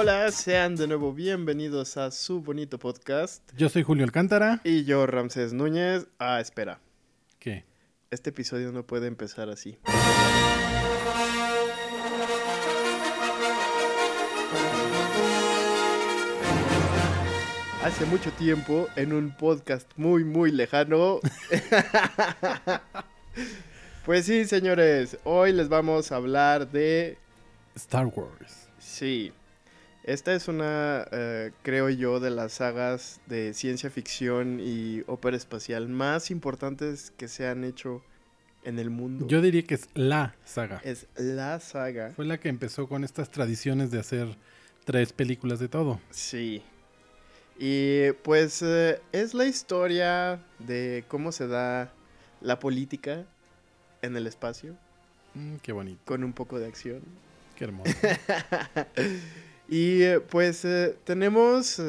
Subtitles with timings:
[0.00, 3.42] Hola, sean de nuevo bienvenidos a su bonito podcast.
[3.56, 4.60] Yo soy Julio Alcántara.
[4.62, 6.06] Y yo, Ramsés Núñez.
[6.20, 6.78] Ah, espera.
[7.40, 7.64] ¿Qué?
[8.08, 9.76] Este episodio no puede empezar así.
[17.82, 21.18] Hace mucho tiempo, en un podcast muy, muy lejano.
[24.06, 27.18] pues sí, señores, hoy les vamos a hablar de...
[27.74, 28.68] Star Wars.
[28.78, 29.32] Sí.
[30.08, 35.86] Esta es una, eh, creo yo, de las sagas de ciencia ficción y ópera espacial
[35.90, 38.02] más importantes que se han hecho
[38.64, 39.26] en el mundo.
[39.26, 40.80] Yo diría que es la saga.
[40.82, 42.12] Es la saga.
[42.16, 44.28] Fue la que empezó con estas tradiciones de hacer
[44.86, 46.00] tres películas de todo.
[46.08, 46.62] Sí.
[47.58, 51.92] Y pues eh, es la historia de cómo se da
[52.40, 53.26] la política
[54.00, 54.74] en el espacio.
[55.34, 56.00] Mm, qué bonito.
[56.06, 57.02] Con un poco de acción.
[57.56, 57.92] Qué hermoso.
[59.68, 61.80] y eh, pues eh, tenemos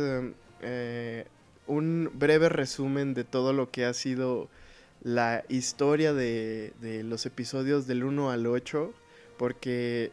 [1.67, 4.49] un breve resumen de todo lo que ha sido
[5.01, 8.93] la historia de, de los episodios del 1 al 8.
[9.37, 10.11] Porque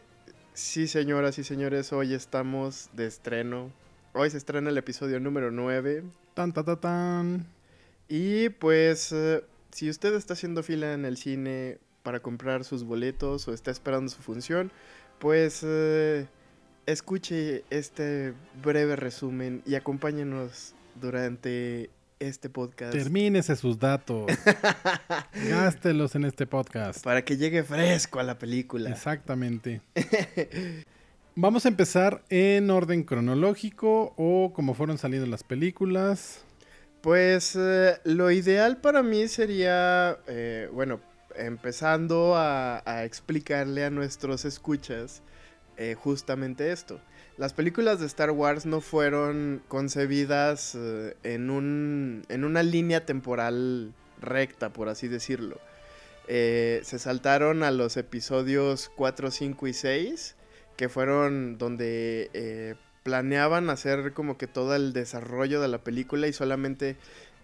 [0.53, 3.71] sí, señoras y señores, hoy estamos de estreno
[4.19, 6.03] Hoy se estrena el episodio número 9.
[6.33, 7.47] Tan, tan, tan, tan.
[8.07, 13.47] Y pues, eh, si usted está haciendo fila en el cine para comprar sus boletos
[13.47, 14.71] o está esperando su función,
[15.19, 16.27] pues eh,
[16.87, 22.93] escuche este breve resumen y acompáñenos durante este podcast.
[22.93, 24.25] Termínese sus datos.
[25.49, 27.03] Gástelos en este podcast.
[27.03, 28.89] Para que llegue fresco a la película.
[28.89, 29.81] Exactamente.
[31.35, 36.39] Vamos a empezar en orden cronológico o como fueron saliendo las películas.
[37.01, 40.99] Pues eh, lo ideal para mí sería, eh, bueno,
[41.35, 45.21] empezando a, explicarle a nuestros escuchas
[45.77, 46.99] eh, justamente esto.
[47.37, 50.75] Las películas de Star Wars no fueron concebidas
[51.23, 55.59] en, un, en una línea temporal recta, por así decirlo.
[56.27, 60.35] se saltaron a los episodios 4, 5 y 6
[60.77, 66.33] que fueron donde eh, planeaban hacer como que todo el desarrollo de la película y
[66.33, 66.95] solamente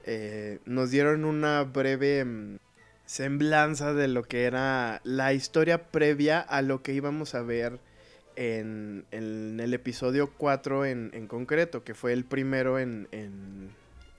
[0.06, 2.58] eh, nos dieron una breve mm,
[3.06, 7.80] semblanza de lo que era la historia previa a lo que íbamos a ver
[8.36, 13.08] en, el episodio 4 en, concreto, que fue el primero en,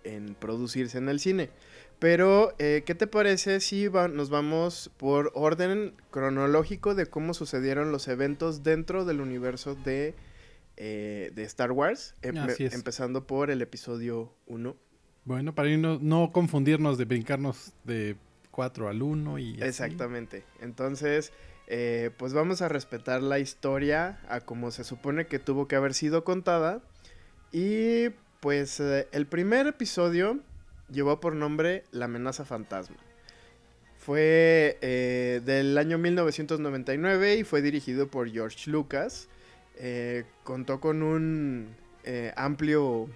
[0.05, 1.51] en producirse en el cine.
[1.99, 8.09] Pero, eh, ¿qué te parece si nos vamos por orden cronológico de cómo sucedieron los
[8.09, 10.15] eventos dentro del universo de,
[10.77, 12.15] eh, de Star Wars?
[12.23, 14.77] empezando por el episodio 1.
[15.25, 18.17] Bueno, para no confundirnos de brincarnos de
[18.51, 19.63] 4 al 1 y...
[19.63, 20.45] Exactamente.
[20.61, 21.33] Entonces,
[21.67, 25.95] eh, pues vamos a respetar la historia a como se supone que tuvo que haber
[25.95, 26.81] sido contada.
[27.53, 28.11] Y
[28.41, 30.41] pues el primer episodio
[30.91, 32.97] llevó por nombre La amenaza fantasma.
[33.97, 39.29] Fue eh, del año 1999 y fue dirigido por George Lucas.
[39.77, 41.75] Eh, contó con un
[42.05, 43.09] eh, amplio...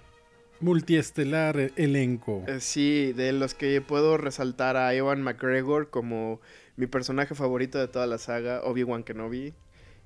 [0.61, 2.43] Multiestelar elenco.
[2.59, 6.41] sí, de los que puedo resaltar a Ewan McGregor como
[6.79, 9.53] mi personaje favorito de toda la saga, Obi-Wan Kenobi.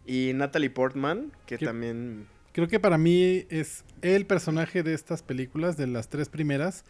[0.08, 2.28] Y Natalie Portman, que también...
[2.52, 6.84] Creo que para mí es el personaje de estas películas, de las tres primeras,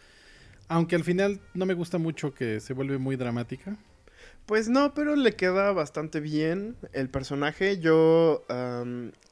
[0.68, 3.76] aunque al final no me gusta mucho que se vuelve muy dramática.
[4.46, 7.78] Pues no, pero le queda bastante bien el personaje.
[7.78, 8.44] Yo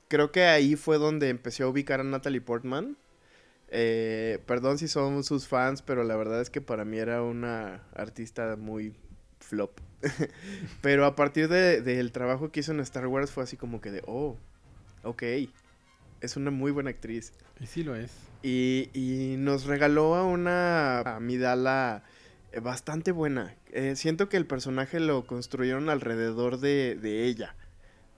[0.08, 2.96] creo que ahí fue donde empecé a ubicar a Natalie Portman.
[3.68, 7.82] Eh, perdón si son sus fans, pero la verdad es que para mí era una
[7.94, 8.94] artista muy
[9.52, 9.78] flop.
[10.80, 13.90] pero a partir del de, trabajo que hizo en Star Wars fue así como que
[13.90, 14.38] de, oh,
[15.02, 15.22] ok,
[16.22, 17.34] es una muy buena actriz.
[17.60, 18.12] Y sí lo es.
[18.42, 22.02] Y, nos regaló a una Amidala
[22.52, 23.54] eh, bastante buena.
[23.72, 27.54] Eh, siento que el personaje lo construyeron alrededor de, ella.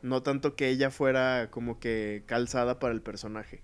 [0.02, 3.62] No tanto que ella fuera como que calzada para el personaje.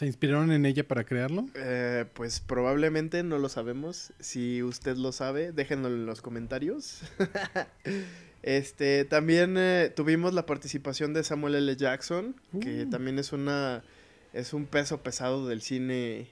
[0.00, 1.44] ¿Se inspiraron en ella para crearlo?
[1.54, 4.14] Eh, pues probablemente no lo sabemos.
[4.18, 7.02] Si usted lo sabe, déjenlo en los comentarios.
[8.42, 9.58] este, también
[9.94, 11.76] tuvimos la participación de Samuel L.
[11.76, 12.88] Jackson, que uh.
[12.88, 13.84] también es una
[14.32, 16.28] es un peso pesado del cine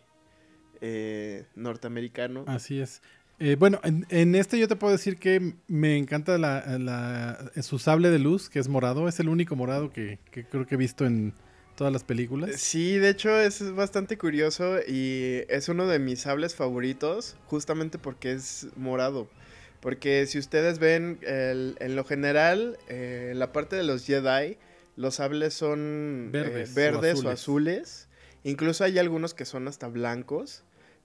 [0.80, 2.44] eh, norteamericano.
[2.46, 3.02] Así es.
[3.38, 8.18] Eh, bueno, en, este yo te puedo decir que me encanta la, su sable de
[8.18, 9.08] luz, que es morado.
[9.08, 11.34] Es el único morado que, creo que he visto en
[11.78, 12.60] todas las películas.
[12.60, 18.32] Sí, de hecho es bastante curioso y es uno de mis sables favoritos, justamente porque
[18.32, 19.28] es morado.
[19.80, 24.58] Porque si ustedes ven, en lo general, eh, la parte de los Jedi,
[24.96, 27.40] los sables son eh, Verdes o verdes o azules.
[27.40, 28.08] azules.
[28.42, 30.64] Incluso hay algunos que son hasta blancos.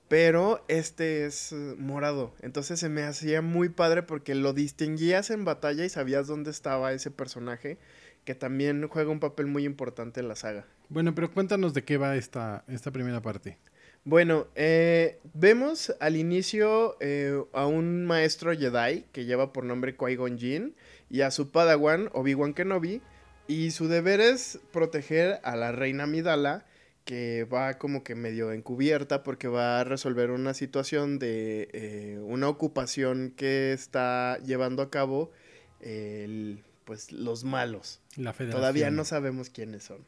[0.10, 2.34] Pero este es eh, morado.
[2.42, 6.94] Entonces se me hacía muy padre porque lo distinguías en batalla y sabías dónde estaba
[6.94, 7.78] ese personaje.
[8.26, 10.66] Que también juega un papel muy importante en la saga.
[10.90, 13.58] Bueno, pero cuéntanos de qué va esta, esta primera parte.
[14.06, 20.38] Bueno, eh, vemos al inicio eh, a un maestro Jedi que lleva por nombre Qui-Gon
[20.38, 20.76] Jinn
[21.10, 23.02] y a su padawan Obi-Wan Kenobi
[23.48, 26.66] y su deber es proteger a la reina Midala
[27.06, 32.50] que va como que medio encubierta porque va a resolver una situación de eh, una
[32.50, 35.32] ocupación que está llevando a cabo
[35.80, 38.02] el, pues los malos.
[38.16, 38.62] La federación.
[38.62, 40.06] Todavía no sabemos quiénes son.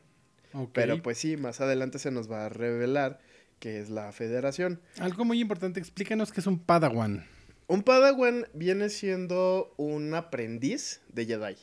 [0.74, 3.20] Pero pues sí, más adelante se nos va a revelar
[3.60, 4.82] que es la federación.
[5.00, 7.26] Algo muy importante, explícanos qué es un Padawan.
[7.68, 11.58] Un Padawan viene siendo un aprendiz de Jedi.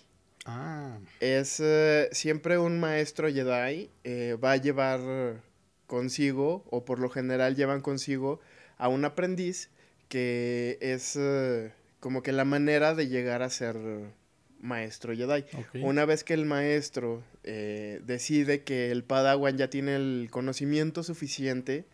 [0.45, 5.43] Ah, Es eh, siempre un maestro Jedi, eh, va a llevar
[5.87, 8.41] consigo, o por lo general llevan consigo,
[8.79, 9.71] a un aprendiz
[10.09, 13.77] que es eh, como que la manera de llegar a ser
[14.63, 15.45] maestro Jedi.
[15.83, 21.85] Una vez que el maestro eh, decide que el Padawan ya tiene el conocimiento suficiente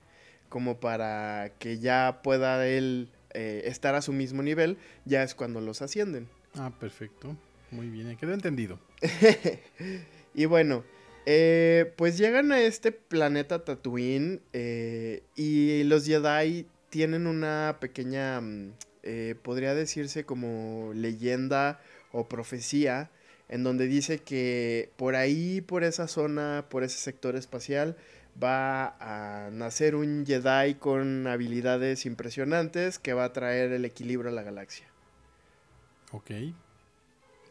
[0.49, 5.61] como para que ya pueda él eh, estar a su mismo nivel, ya es cuando
[5.61, 6.29] los ascienden.
[6.55, 7.37] Ah, perfecto.
[7.71, 8.79] Muy bien, quedó entendido.
[10.35, 10.85] y bueno,
[11.27, 14.41] eh, pues llegan a este planeta Tatooine
[15.35, 18.73] y los Jedi tienen una pequeña, mm,
[19.03, 21.81] eh, podría decirse como leyenda
[22.13, 23.11] o profecía,
[23.49, 27.97] en donde dice que por ahí, por esa zona, por ese sector espacial,
[28.43, 34.35] va a nacer un Jedi con habilidades impresionantes que va a traer el equilibrio a
[34.35, 34.87] la galaxia.
[36.13, 36.31] Ok.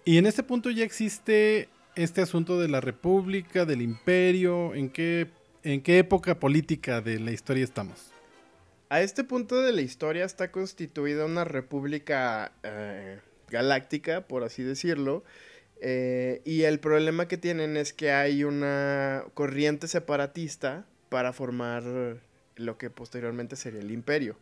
[0.06, 4.74] Y en este punto ya existe este asunto de la República, del Imperio.
[4.74, 5.27] ¿En qué,
[5.63, 8.12] en qué época política de la historia estamos?
[8.89, 13.19] A este punto de la historia está constituida una república eh,
[13.50, 15.24] galáctica, por así decirlo.
[15.82, 21.84] eh, y el problema que tienen es que hay una corriente separatista para formar
[22.56, 24.36] lo que posteriormente sería el imperio.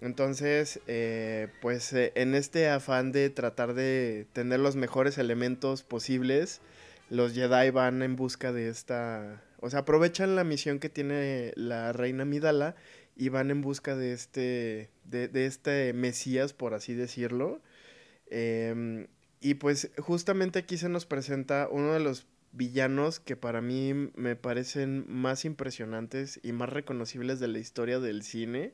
[0.00, 6.60] Entonces, eh, pues eh, en este afán de tratar de tener los mejores elementos posibles,
[7.08, 9.42] los Jedi van en busca de esta...
[9.60, 12.74] O sea, aprovechan la misión que tiene la reina Midala
[13.16, 17.60] y van en busca de este, de, de este Mesías, por así decirlo.
[18.34, 19.08] Em,
[19.42, 24.36] y pues justamente aquí se nos presenta uno de los villanos que para mí me
[24.36, 28.72] parecen más impresionantes y más reconocibles de la historia del cine,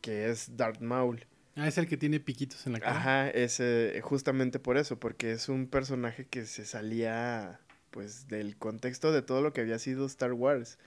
[0.00, 1.26] que es Darth Maul.
[1.54, 2.96] Ah, es el que tiene piquitos en la cara.
[2.96, 7.60] Ajá, es eh, justamente por eso, porque es un personaje que se salía
[7.90, 10.78] pues del contexto de todo lo que había sido Star Wars.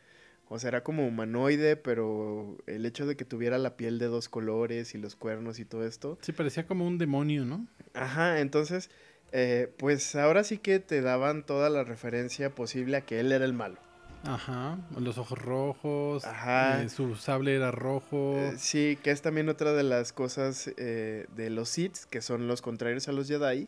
[0.49, 4.29] O sea, era como humanoide, pero el hecho de que tuviera la piel de dos
[4.29, 6.17] colores y los cuernos y todo esto.
[6.21, 7.67] Sí, parecía como un demonio, ¿no?
[7.93, 8.89] Ajá, entonces,
[9.33, 13.43] eh, pues ahora sí que te daban toda la referencia posible a que él era
[13.43, 13.77] el malo.
[14.23, 16.81] Ajá, los ojos rojos, Ajá.
[16.81, 18.35] eh, su sable era rojo.
[18.37, 22.47] Eh, sí, que es también otra de las cosas eh, de los Sith, que son
[22.47, 23.67] los contrarios a los Jedi,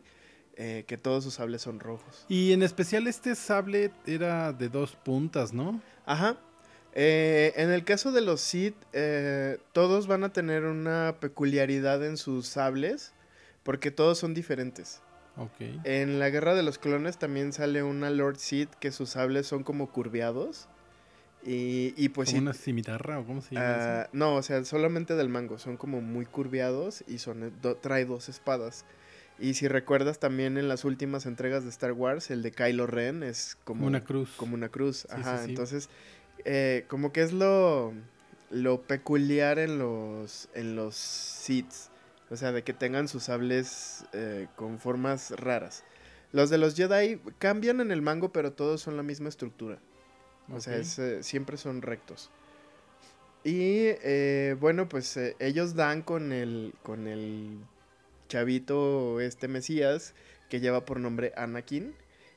[0.55, 2.25] que todos sus sables son rojos.
[2.27, 5.81] Y en especial este sable era de dos puntas, ¿no?
[6.05, 6.35] Ajá.
[7.01, 12.17] Eh, en el caso de los Sith, eh, todos van a tener una peculiaridad en
[12.17, 13.13] sus sables,
[13.63, 15.01] porque todos son diferentes.
[15.37, 15.85] Ok.
[15.85, 19.63] En la Guerra de los Clones también sale una Lord Sith que sus sables son
[19.63, 20.67] como curveados.
[21.45, 24.09] Y, y pues ¿Como sí, una cimitarra o cómo se llama eso?
[24.11, 28.27] no, o sea, solamente del mango, son como muy curveados y son do- trae dos
[28.27, 28.83] espadas.
[29.39, 33.23] Y si recuerdas también en las últimas entregas de Star Wars, el de Kylo Ren
[33.23, 34.33] es como, una cruz.
[34.35, 35.07] como una cruz.
[35.09, 35.49] Ajá, sí, sí.
[35.51, 35.89] entonces,
[36.45, 37.93] eh, como que es lo,
[38.49, 41.73] lo peculiar en los, en los Sith.
[42.31, 45.83] O sea, de que tengan sus sables eh, con formas raras.
[46.31, 49.79] Los de los Jedi cambian en el mango, pero todos son la misma estructura.
[50.51, 52.29] O sea, es, eh, siempre son rectos.
[53.43, 57.57] Y eh, bueno, pues eh, ellos dan con el, con el
[58.27, 60.13] chavito, este Mesías,
[60.49, 61.95] que lleva por nombre Anakin.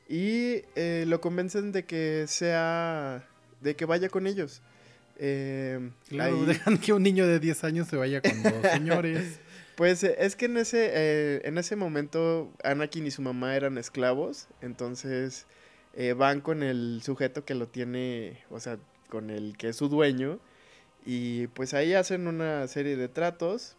[0.09, 3.27] Y lo convencen de que sea,
[3.63, 4.61] de que vaya con ellos.
[5.19, 9.39] Eh, Claro, ahí- dejan que un niño de 10 años se vaya con dos señores.
[9.75, 13.79] Pues eh, es que en ese, eh, en ese momento Anakin y su mamá eran
[13.79, 15.47] esclavos, entonces
[15.95, 18.79] eh, van con el sujeto que lo tiene, o sea,
[19.09, 20.39] con el que es su dueño,
[21.07, 23.77] y pues ahí hacen una serie de tratos,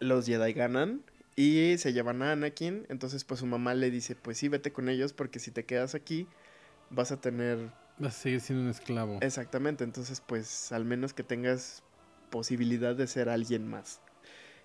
[0.00, 1.02] los Jedi ganan,
[1.36, 4.88] Y se llevan a Anakin, entonces pues su mamá le dice, pues sí, vete con
[4.88, 6.26] ellos porque si te quedas aquí
[6.90, 7.70] vas a tener...
[8.00, 9.18] Vas a seguir siendo un esclavo.
[9.20, 11.82] Exactamente, entonces pues al menos que tengas
[12.30, 14.00] posibilidad de ser alguien más.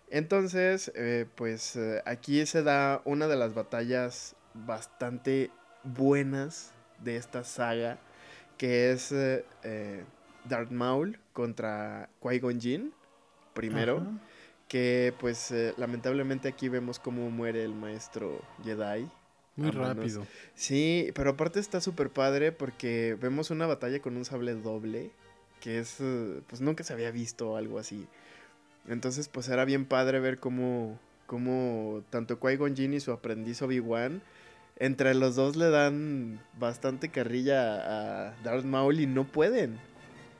[0.09, 5.51] Entonces, eh, pues eh, aquí se da una de las batallas bastante
[5.83, 6.71] buenas
[7.03, 7.97] de esta saga,
[8.57, 9.43] que es eh,
[10.47, 12.93] Darth Maul contra Qui-Gon Jinn,
[13.53, 14.11] primero, Ajá.
[14.67, 19.09] que pues eh, lamentablemente aquí vemos cómo muere el maestro Jedi.
[19.55, 20.25] Muy rápido.
[20.53, 25.11] Sí, pero aparte está súper padre porque vemos una batalla con un sable doble,
[25.61, 25.97] que es,
[26.47, 28.05] pues nunca se había visto algo así.
[28.87, 34.21] Entonces, pues era bien padre ver cómo, cómo tanto Qui-Gon Jinn y su aprendiz Obi-Wan,
[34.77, 39.79] entre los dos le dan bastante carrilla a Darth Maul y no pueden.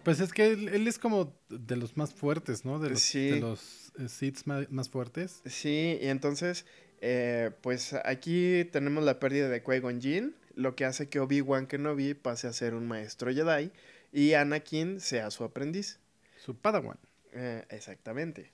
[0.04, 2.78] Pues es que él, él es como de los más fuertes, ¿no?
[2.80, 3.30] De los, Sí.
[3.32, 5.42] de los eh, ma- más, fuertes.
[5.46, 6.66] Sí, y entonces,
[7.08, 12.16] eh, pues aquí tenemos la pérdida de Qui-Gon Jinn, lo que hace que Obi-Wan Kenobi
[12.16, 13.72] pase a ser un maestro Jedi
[14.12, 16.00] y Anakin sea su aprendiz.
[16.44, 16.98] Su Padawan.
[17.34, 18.52] Eh, exactamente.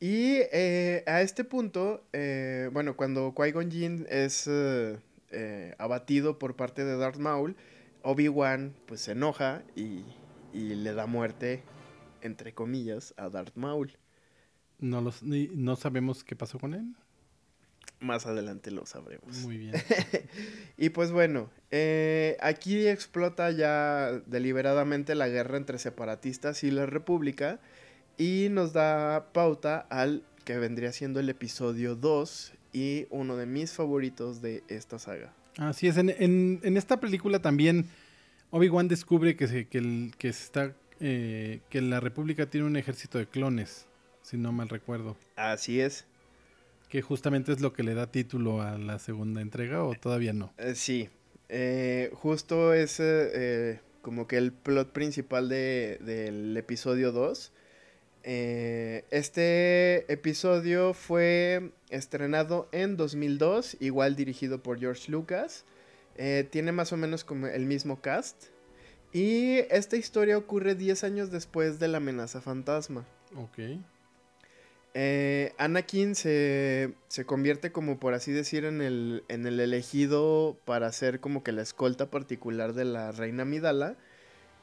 [0.00, 4.50] Y eh, a este punto, eh, bueno, cuando Qui-Gon Jinn es
[5.78, 7.54] abatido por parte de Darth Maul,
[8.02, 10.02] Obi-Wan pues se enoja y,
[10.52, 11.62] y le da muerte,
[12.22, 13.96] entre comillas, a Darth Maul.
[14.80, 16.96] No, los, no sabemos qué pasó con él.
[18.04, 19.38] Más adelante lo sabremos.
[19.38, 19.72] Muy bien.
[20.76, 27.60] Y pues bueno, eh, aquí explota ya deliberadamente la guerra entre separatistas y la república
[28.18, 33.72] y nos da pauta al que vendría siendo el episodio 2 y uno de mis
[33.72, 35.32] favoritos de esta saga.
[35.58, 37.86] Así es, en, en- en esta película también
[38.50, 43.18] Obi-Wan descubre que, se, que, el- que está, eh, que la República tiene un ejército
[43.18, 43.86] de clones,
[44.22, 45.16] si no mal recuerdo.
[45.36, 46.04] Así es.
[46.94, 50.54] Que justamente es lo que le da título a la segunda entrega o todavía no.
[50.58, 51.08] Eh, sí,
[51.48, 57.52] Eh, justo es eh, como que el plot principal de- del episodio 2.
[58.22, 65.64] Eh, este episodio fue estrenado en 2002, igual dirigido por George Lucas.
[66.50, 68.36] Tiene más o menos como el mismo cast.
[69.12, 73.04] Y esta historia ocurre 10 años después de la amenaza fantasma.
[73.36, 73.58] Ok.
[74.96, 80.90] Eh, Anakin se, se convierte como por así decir en el, en el elegido para
[80.92, 83.96] ser como que la escolta particular de la reina Midala.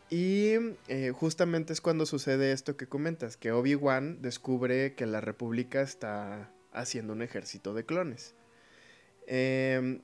[0.10, 0.56] Y
[0.90, 6.52] eh, justamente es cuando sucede esto que comentas, que Obi-Wan descubre que la República está
[6.74, 8.36] haciendo un ejército de clones.
[9.26, 10.02] Em,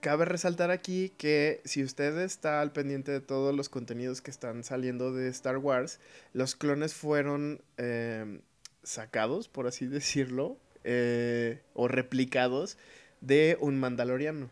[0.00, 4.64] cabe resaltar aquí que si usted está al pendiente de todos los contenidos que están
[4.64, 5.98] saliendo de Star Wars,
[6.34, 8.42] los clones fueron em,
[8.82, 12.78] sacados, por así decirlo, eh, o replicados
[13.20, 14.50] de un mandaloriano.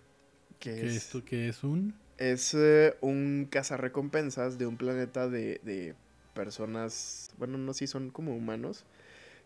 [0.59, 1.95] Que ¿Qué es, esto que es un?
[2.19, 5.95] es eh, un cazarrecompensas de un planeta de, de
[6.35, 8.85] personas, bueno, no sé si son como humanos,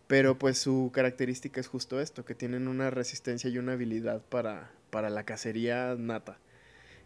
[0.08, 4.72] pero pues su característica es justo esto, que tienen una resistencia y una habilidad para,
[4.90, 6.38] para la cacería nata.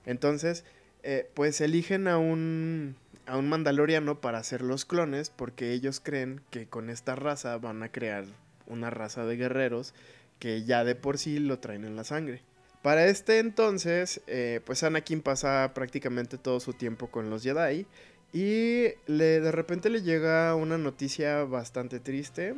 [0.07, 0.65] Entonces,
[1.03, 2.97] eh, pues eligen a un,
[3.29, 7.83] a un mandaloriano para hacer los clones porque ellos creen que con esta raza van
[7.83, 8.25] a crear
[8.67, 9.95] una raza de guerreros
[10.39, 12.43] que ya de por sí lo traen en la sangre.
[12.83, 17.87] Para este entonces, eh, pues Anakin pasa prácticamente todo su tiempo con los Jedi
[18.33, 22.55] y le, de repente le llega una noticia bastante triste.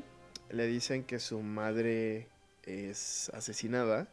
[0.50, 2.28] Le dicen que su madre
[2.64, 4.08] es asesinada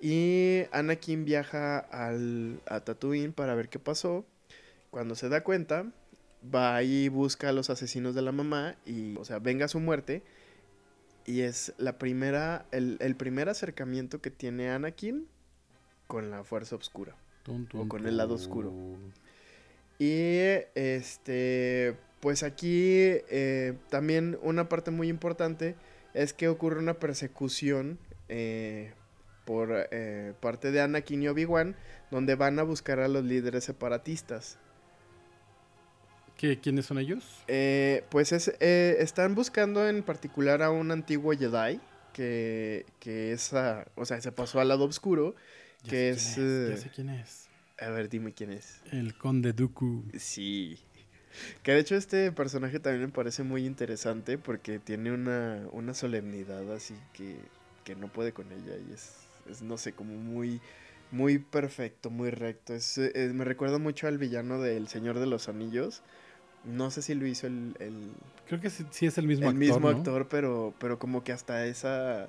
[0.00, 4.24] y Anakin viaja al, a Tatooine para ver qué pasó.
[4.92, 5.90] Cuando se da cuenta,
[6.54, 10.22] va y busca a los asesinos de la mamá y, o sea, venga su muerte.
[11.24, 15.28] Y es la primera, el, el primer acercamiento que tiene Anakin
[16.08, 17.16] con la fuerza oscura.
[17.72, 18.70] O con el lado oscuro.
[19.98, 20.40] Y
[20.74, 22.90] este, pues aquí
[23.30, 25.74] eh, también una parte muy importante
[26.12, 28.92] es que ocurre una persecución eh,
[29.46, 31.76] por eh, parte de Anakin y Obi-Wan,
[32.10, 34.58] donde van a buscar a los líderes separatistas.
[36.42, 37.22] ¿Qué, ¿Quiénes son ellos?
[37.46, 41.78] Eh, pues es, eh, están buscando en particular a un antiguo Jedi
[42.12, 45.36] que, que es, ah, o sea, se pasó al lado oscuro.
[45.84, 47.46] Ya que es, quién eh, Ya sé quién es.
[47.78, 48.80] A ver, dime quién es.
[48.90, 50.02] El conde Dooku.
[50.18, 50.80] Sí.
[51.62, 56.74] Que de hecho este personaje también me parece muy interesante porque tiene una, una solemnidad
[56.74, 57.36] así que,
[57.84, 59.12] que no puede con ella y es,
[59.48, 60.60] es, no sé, como muy,
[61.12, 62.74] muy perfecto, muy recto.
[62.74, 66.02] Es, eh, me recuerda mucho al villano del Señor de los Anillos.
[66.64, 68.12] No sé si lo hizo el, el,
[68.46, 69.58] Creo que sí, sí es el mismo el actor.
[69.58, 69.96] mismo ¿no?
[69.96, 72.28] actor, pero, pero como que hasta esa,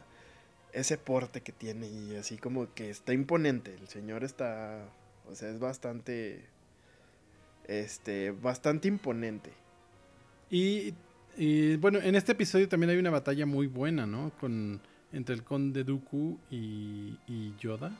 [0.72, 3.75] ese porte que tiene y así como que está imponente.
[3.80, 4.86] El señor está,
[5.30, 6.46] o sea, es bastante,
[7.68, 9.52] este, bastante imponente.
[10.50, 10.94] Y,
[11.38, 14.32] y, bueno, en este episodio también hay una batalla muy buena, ¿no?
[14.40, 17.96] Con entre el conde Dooku y, y Yoda.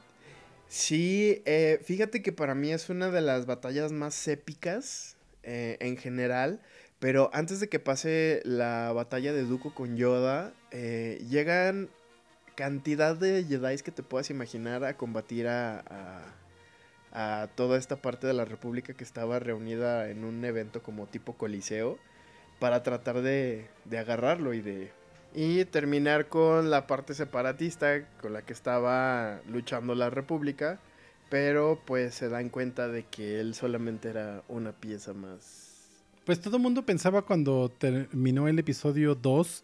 [0.68, 5.97] Sí, eh, fíjate que para mí es una de las batallas más épicas eh, en
[5.97, 6.62] general.
[7.00, 11.89] Pero antes de que pase la batalla de Dooku con Yoda, eh, llegan
[12.55, 15.83] cantidad de Jedi que te puedas imaginar a combatir a,
[17.12, 21.33] a, toda esta parte de la República que estaba reunida en un evento como tipo
[21.33, 21.97] Coliseo
[22.59, 24.91] para tratar de, de agarrarlo y de
[25.35, 30.79] y terminar con la parte separatista con la que estaba luchando la República,
[31.34, 35.90] pero pues se dan cuenta de que él solamente era una pieza más.
[36.28, 39.63] Pues todo el mundo pensaba cuando terminó el episodio 2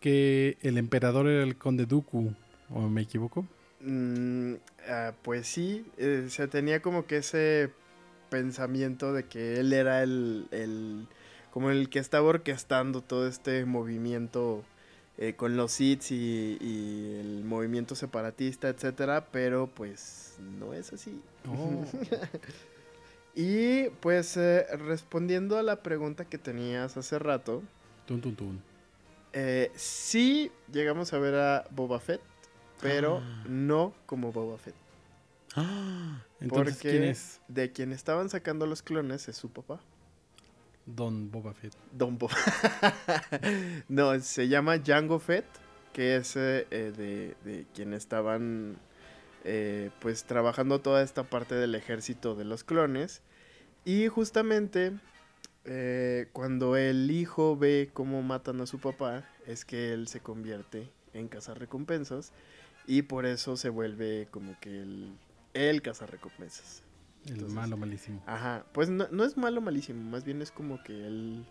[0.00, 2.34] que el emperador era el conde Dooku,
[2.68, 3.46] ¿o me equivoco?
[3.78, 4.54] Mm,
[4.88, 7.70] ah, pues sí, eh, se tenía como que ese
[8.28, 11.06] pensamiento de que él era el, el
[11.52, 14.64] como el que estaba orquestando todo este movimiento
[15.16, 21.20] eh, con los SIDS y, el movimiento separatista, etcétera, pero pues no es así.
[21.48, 21.84] Oh.
[23.34, 27.62] y pues eh, respondiendo a la pregunta que tenías hace rato,
[28.06, 28.20] tun,
[29.32, 32.20] eh, sí llegamos a ver a Boba Fett,
[32.80, 33.44] pero ah.
[33.48, 34.74] no como Boba Fett.
[35.56, 37.40] Ah, entonces, ¿quién es?
[37.46, 39.80] De quien estaban sacando los clones es su papá.
[40.86, 41.74] Don Boba Fett.
[41.92, 42.36] Don Boba.
[43.88, 45.46] no, se llama Jango Fett,
[45.92, 48.76] que es eh, eh, de, de, quien estaban
[49.44, 53.22] eh, pues trabajando toda esta parte del ejército de los clones.
[53.84, 54.92] Y justamente
[56.32, 61.28] cuando el hijo ve cómo matan a su papá, es que él se convierte en
[61.28, 62.32] cazarrecompensas.
[62.86, 65.16] Y por eso se vuelve como que el,
[65.54, 66.83] el cazarrecompensas.
[67.26, 68.22] El malo malísimo.
[68.26, 71.46] Ajá, pues no, es malo malísimo, más bien es como que él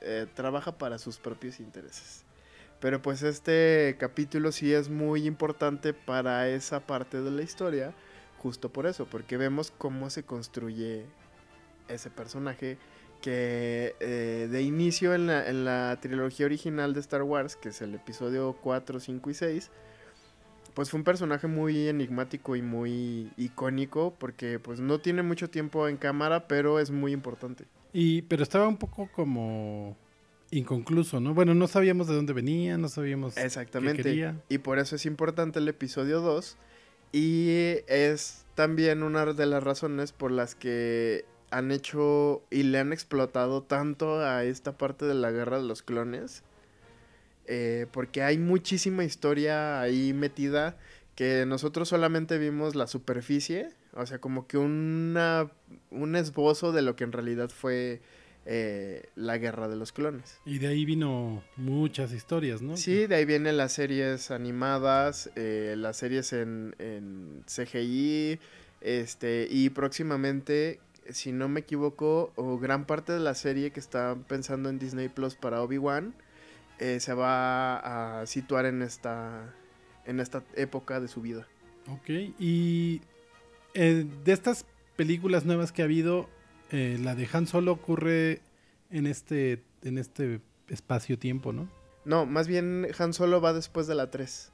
[0.00, 2.24] eh, trabaja para sus propios intereses.
[2.80, 7.94] Pero pues este capítulo sí es muy importante para esa parte de la historia,
[8.38, 11.06] justo por eso, porque vemos cómo se construye
[11.88, 12.78] ese personaje
[13.22, 17.80] que eh, de inicio en la, en la trilogía original de Star Wars, que es
[17.80, 19.70] el episodio 4, 5 y 6,
[20.76, 25.88] pues fue un personaje muy enigmático y muy icónico porque pues no tiene mucho tiempo
[25.88, 27.64] en cámara, pero es muy importante.
[27.94, 29.96] Y pero estaba un poco como
[30.50, 31.32] inconcluso, ¿no?
[31.32, 33.96] Bueno, no sabíamos de dónde venía, no sabíamos Exactamente.
[33.96, 34.42] Qué quería.
[34.50, 36.58] Y por eso es importante el episodio 2
[37.10, 42.92] y es también una de las razones por las que han hecho y le han
[42.92, 46.42] explotado tanto a esta parte de la guerra de los clones
[47.46, 50.76] eh, porque hay muchísima historia ahí metida
[51.14, 55.50] que nosotros solamente vimos la superficie, o sea, como que una,
[55.90, 58.02] un esbozo de lo que en realidad fue
[58.44, 60.38] eh, la guerra de los clones.
[60.44, 62.76] Y de ahí vino muchas historias, ¿no?
[62.76, 68.38] Sí, de ahí vienen las series animadas, eh, las series en, en, CGI,
[68.82, 74.22] este, y próximamente, si no me equivoco, o gran parte de la serie que están
[74.24, 76.14] pensando en Disney Plus para Obi-Wan,
[76.78, 79.54] eh, se va a situar en esta,
[80.04, 81.46] en esta época de su vida.
[81.88, 82.08] Ok,
[82.38, 83.00] y
[83.74, 86.28] eh, de estas películas nuevas que ha habido,
[86.70, 88.40] eh, la de Han Solo ocurre
[88.90, 91.68] en este, en este espacio-tiempo, ¿no?
[92.04, 94.52] No, más bien Han Solo va después de la 3.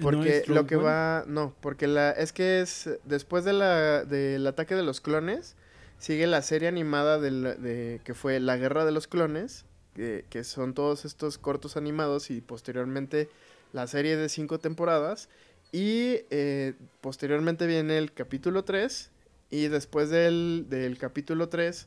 [0.00, 1.24] Porque lo que va.
[1.26, 2.12] No, porque la.
[2.12, 2.88] Es que es.
[3.04, 5.54] Después de la, del ataque de los clones.
[5.98, 11.04] Sigue la serie animada de, que fue La Guerra de los Clones que, son todos
[11.04, 13.28] estos cortos animados y posteriormente
[13.72, 15.28] la serie de cinco temporadas.
[15.70, 19.10] Y eh, posteriormente viene el capítulo 3
[19.50, 21.86] y después del, capítulo 3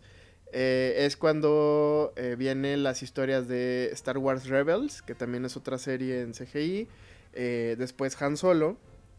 [0.54, 5.78] eh, es cuando eh, vienen las historias de Star Wars Rebels, que también es otra
[5.78, 6.88] serie en CGI.
[7.78, 8.78] después Han Solo.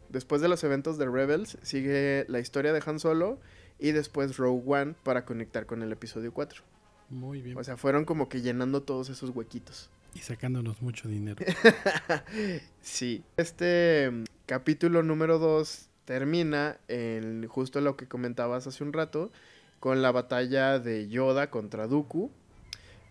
[0.09, 3.39] Después de los eventos de Rebels sigue la historia de Han Solo
[3.77, 6.76] y después Rogue One para conectar con el episodio 4.
[7.09, 7.57] Muy bien.
[7.57, 9.89] O sea, fueron como que llenando todos esos huequitos.
[10.13, 11.45] Y sacándonos mucho dinero.
[12.81, 13.23] sí.
[13.37, 19.31] Este mm, capítulo número 2 termina en justo lo que comentabas hace un rato,
[19.79, 22.31] con la batalla de Yoda contra Dooku.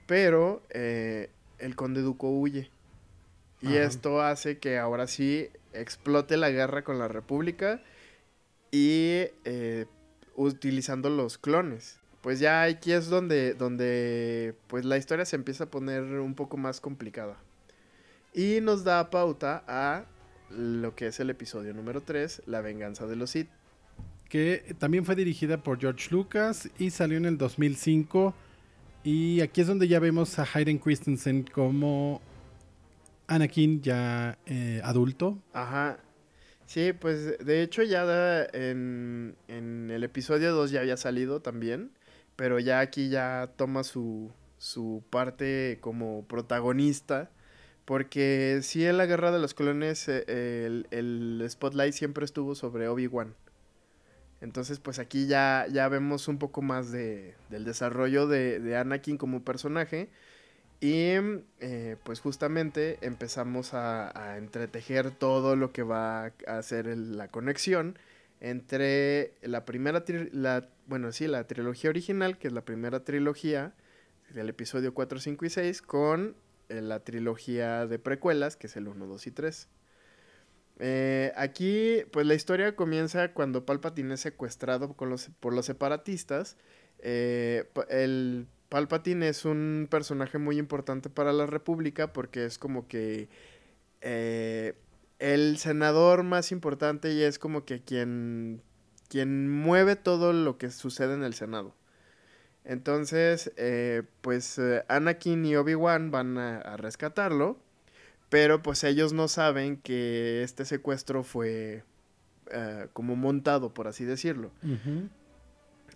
[0.06, 2.70] Pero eh, el conde Dooku huye.
[3.62, 7.82] Y esto hace que ahora sí explote la guerra con la República
[8.70, 9.86] y eh,
[10.36, 15.70] utilizando los clones pues ya aquí es donde, donde pues la historia se empieza a
[15.70, 17.36] poner un poco más complicada.
[18.34, 20.06] Y nos da pauta a
[20.50, 23.48] lo que es el episodio número 3, La venganza de los Sith.
[24.28, 28.34] Que también fue dirigida por George Lucas y salió en el 2005.
[29.04, 32.20] Y aquí es donde ya vemos a Hayden Christensen como
[33.28, 35.38] Anakin ya eh, adulto.
[35.52, 36.00] Ajá.
[36.66, 41.92] Sí, pues de hecho ya en, en el episodio 2 ya había salido también,
[42.36, 47.30] pero ya aquí ya toma su, su parte como protagonista,
[47.84, 50.24] porque sí en la Guerra de los Clones eh,
[50.66, 53.34] el, el, spotlight siempre estuvo sobre Obi-Wan.
[54.40, 59.16] Entonces pues aquí ya, ya vemos un poco más de, del desarrollo de, de Anakin
[59.16, 60.10] como personaje
[60.80, 61.14] y
[61.60, 67.98] eh, pues justamente empezamos a, entretejer todo lo que va a hacer la conexión
[68.40, 73.74] entre la primera, la, bueno, sí, la trilogía original, que es la primera trilogía
[74.32, 76.36] del episodio 4, 5 y 6, con
[76.68, 79.68] eh, la trilogía de precuelas, que es el 1, 2 y 3.
[80.78, 86.56] Eh, aquí, pues la historia comienza cuando Palpatine es secuestrado por los, por los separatistas.
[87.02, 93.28] el Palpatine es un personaje muy importante para la República porque es como que
[94.00, 94.74] eh,
[95.18, 98.62] el senador más importante y es como que quien,
[99.08, 101.74] quien mueve todo lo que sucede en el Senado.
[102.64, 107.58] Entonces, eh, pues eh, Anakin y Obi-Wan van a, rescatarlo,
[108.28, 111.84] pero pues ellos no saben que este secuestro fue
[112.92, 114.52] como montado, por así decirlo.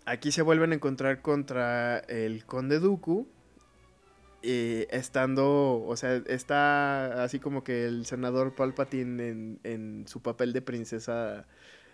[0.05, 3.29] Aquí se vuelven a encontrar contra el conde Dooku.
[4.43, 10.53] Y estando, o sea, está así como que el senador Palpatine en, en su papel
[10.53, 11.47] de princesa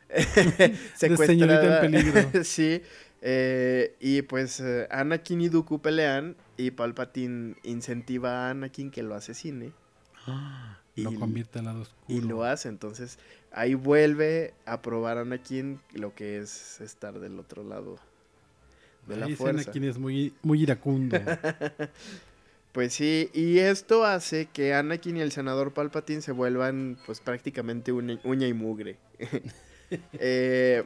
[0.95, 1.85] secuestrada.
[1.85, 2.45] en peligro.
[2.45, 2.83] sí.
[3.23, 9.15] Eh, y pues eh, Anakin y Dooku pelean y Palpatine incentiva a Anakin que lo
[9.15, 9.73] asesine.
[10.95, 12.19] y lo convierte al lado oscuro.
[12.19, 13.19] Y lo hace, entonces
[13.53, 17.97] ahí vuelve a probar a Anakin lo que es estar del otro lado
[19.07, 19.63] de la fuerza.
[19.63, 21.17] Anakin es muy, muy iracundo.
[22.77, 27.91] pues sí, y esto hace que Anakin y el senador Palpatine se vuelvan pues prácticamente
[27.91, 28.99] uña, y mugre.
[30.19, 30.83] Eh,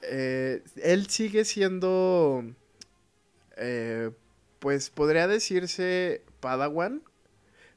[0.00, 2.42] eh, él sigue siendo,
[3.56, 4.10] eh,
[4.58, 7.02] pues podría decirse Padawan,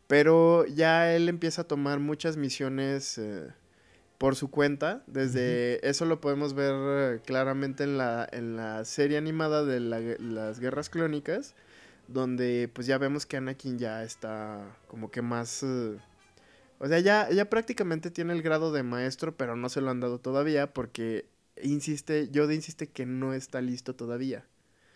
[0.08, 3.20] pero ya él empieza a tomar muchas misiones
[4.22, 5.02] por su cuenta.
[5.08, 10.60] Desde eso lo podemos ver eh, claramente en la, en la serie animada de las
[10.60, 11.56] guerras clónicas,
[12.12, 15.64] donde pues ya vemos que Anakin ya está como que más...
[15.64, 15.98] Eh,
[16.80, 20.00] o sea, ya, ya prácticamente tiene el grado de maestro, pero no se lo han
[20.00, 21.26] dado todavía porque
[21.62, 24.46] insiste, Yoda insiste que no está listo todavía.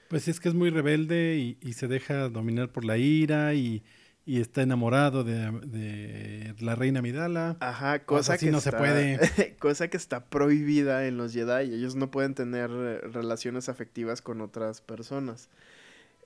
[0.07, 3.83] Pues es que es muy rebelde y, y se deja dominar por la ira y
[4.25, 7.57] y está enamorado de, la reina Midala.
[7.59, 9.55] Ajá, cosa que no se puede.
[9.59, 11.73] cosa que está prohibida en los Jedi.
[11.73, 15.49] Ellos no pueden tener eh, relaciones afectivas con otras personas.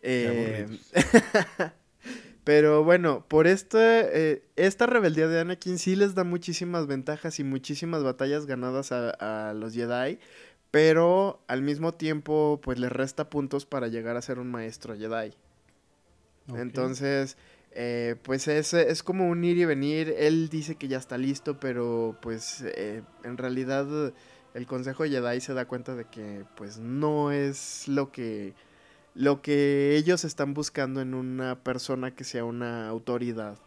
[0.02, 0.68] Eh,
[2.44, 7.44] pero bueno, por esta, eh, esta rebeldía de Anakin sí les da muchísimas ventajas y
[7.44, 10.20] muchísimas batallas ganadas a, a los Jedi.
[10.72, 15.34] Pero al mismo tiempo, pues les resta puntos para llegar a ser un maestro Jedi.
[16.56, 17.38] Entonces,
[17.72, 20.14] eh, pues es, es, como un ir y venir.
[20.18, 24.14] Él dice que ya está listo, pero pues eh, en realidad
[24.54, 28.54] el Consejo Jedi se da cuenta de que pues no es lo que
[29.16, 33.58] lo que ellos están buscando en una persona que sea una autoridad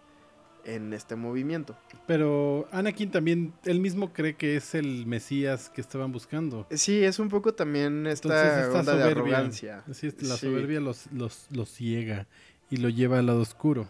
[0.64, 1.76] en este movimiento.
[2.06, 6.66] Pero Anakin también, él mismo cree que es el Mesías que estaban buscando.
[6.70, 9.84] Sí, es un poco también esta, onda de arrogancia.
[9.86, 12.26] la soberbia los, los, los ciega
[12.70, 13.88] y lo lleva al lado oscuro.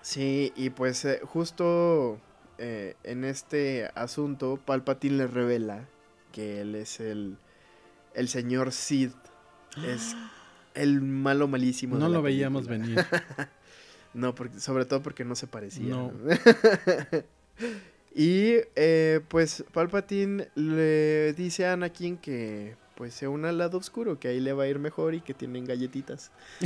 [0.00, 2.20] Sí, y pues eh, justo
[2.58, 5.88] eh, en este asunto, Palpatine le revela
[6.32, 7.38] que él es el,
[8.14, 9.10] el señor Sid.
[9.86, 10.14] Es
[10.74, 11.96] el malo malísimo.
[11.96, 12.98] No lo veíamos venir.
[14.14, 15.94] no, porque, sobre todo porque no se parecía.
[18.14, 24.18] y eh, pues Palpatine le dice a Anakin que pues se une al lado oscuro,
[24.18, 26.30] que ahí le va a ir mejor y que tienen galletitas.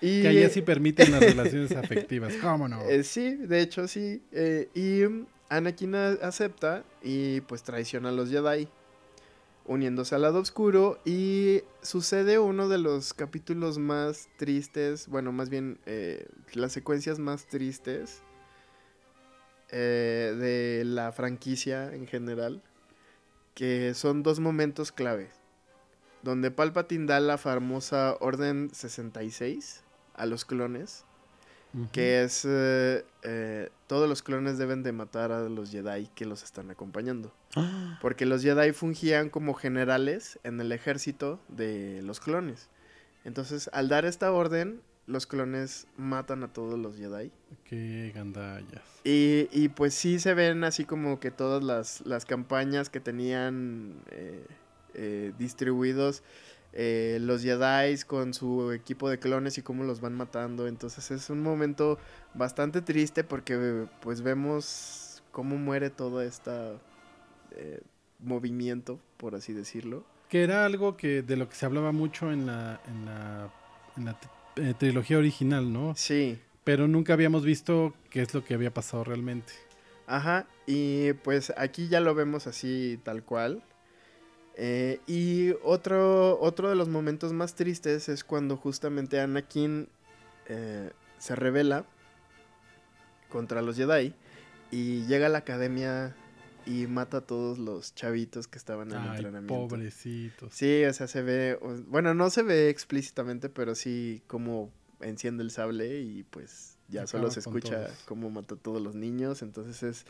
[0.00, 2.80] y, que ahí sí permiten las relaciones afectivas, ¿cómo no?
[2.82, 4.22] Eh, sí, de hecho sí.
[4.32, 5.02] Eh, y
[5.48, 8.68] Anakin acepta y pues traiciona a los Jedi,
[9.68, 15.78] uniéndose al lado oscuro y sucede uno de los capítulos más tristes, bueno, más bien
[15.86, 18.22] eh, las secuencias más tristes
[19.70, 22.62] de la franquicia en general
[23.58, 25.30] que son dos momentos clave.
[26.22, 29.82] Donde Palpatine da la famosa Orden 66
[30.14, 31.04] a los clones.
[31.90, 36.44] Que es eh, eh, todos los clones deben de matar a los Jedi que los
[36.44, 37.32] están acompañando.
[37.60, 42.68] Ah, Porque los Jedi fungían como generales en el ejército de los clones.
[43.24, 47.30] Entonces, al dar esta orden, los clones matan a todos los Jedi.
[47.64, 48.82] Qué gandallas.
[49.04, 53.94] Y, y pues sí se ven así como que todas las, las campañas que tenían
[54.10, 54.44] eh,
[54.94, 56.22] eh, distribuidos
[56.72, 60.66] eh, los Jedi con su equipo de clones y cómo los van matando.
[60.68, 61.98] Entonces es un momento
[62.34, 66.20] bastante triste porque pues vemos cómo muere todo
[67.50, 67.82] este
[68.18, 70.04] movimiento, por así decirlo.
[70.28, 73.50] Que era algo que de lo que se hablaba mucho en la, en la,
[73.96, 74.18] en la
[74.56, 75.94] eh, trilogía original, ¿no?
[75.96, 79.52] Sí, Pero nunca habíamos visto qué es lo que había pasado realmente.
[80.06, 83.62] Ajá, y pues aquí ya lo vemos así tal cual.
[84.56, 89.88] Eh, y otro, otro de los momentos más tristes es cuando justamente Anakin
[90.48, 91.84] eh, se revela
[93.28, 94.14] contra los Jedi
[94.70, 96.16] y llega a la academia
[96.68, 99.54] y mata a todos los chavitos que estaban en el entrenamiento.
[99.54, 100.54] pobrecitos.
[100.54, 105.50] Sí, o sea, se ve, bueno, no se ve explícitamente, pero sí como enciende el
[105.50, 110.06] sable y pues ya solo se escucha cómo mata a todos los niños, entonces es,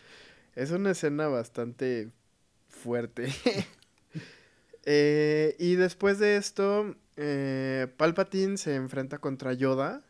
[0.54, 2.10] es una escena bastante
[2.68, 3.32] fuerte.
[4.90, 10.02] Eh, y después de esto, eh, Palpatine se enfrenta contra Yoda,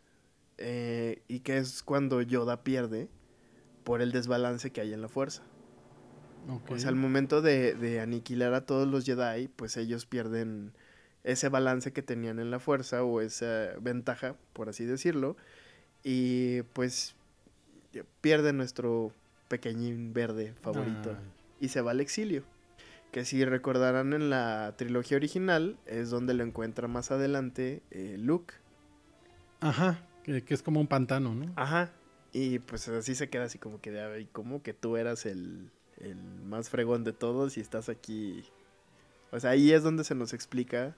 [0.57, 3.09] eh, y que es cuando Yoda pierde
[3.83, 5.43] por el desbalance que hay en la fuerza.
[6.67, 10.73] Pues al momento de, de aniquilar a todos los Jedi, pues ellos pierden
[11.25, 15.37] ese balance que tenían en la fuerza o esa ventaja, por así decirlo.
[16.03, 17.17] Y pues
[18.21, 19.13] pierde nuestro
[19.49, 22.45] pequeñín verde favorito Ay, y se va al exilio.
[23.13, 28.55] Que si recordarán en la trilogía original es donde lo encuentra más adelante eh, Luke.
[29.61, 31.53] Ajá, que, que es como un pantano, ¿no?
[31.57, 31.91] Ajá.
[32.33, 35.71] Y pues así se queda así como que de, "Ay, ¿cómo que tú eras el,
[36.01, 38.45] el más fregón de todos y estás aquí?
[39.31, 40.95] O sea, ahí es donde se nos explica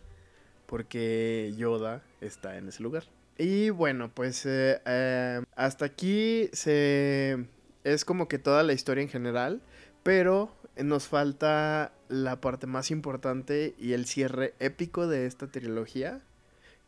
[0.66, 3.04] por qué Yoda está en ese lugar.
[3.38, 7.46] Y bueno, pues eh, eh, hasta aquí se
[7.84, 9.62] es como que toda la historia en general,
[10.02, 16.20] pero nos falta la parte más importante y el cierre épico de esta trilogía,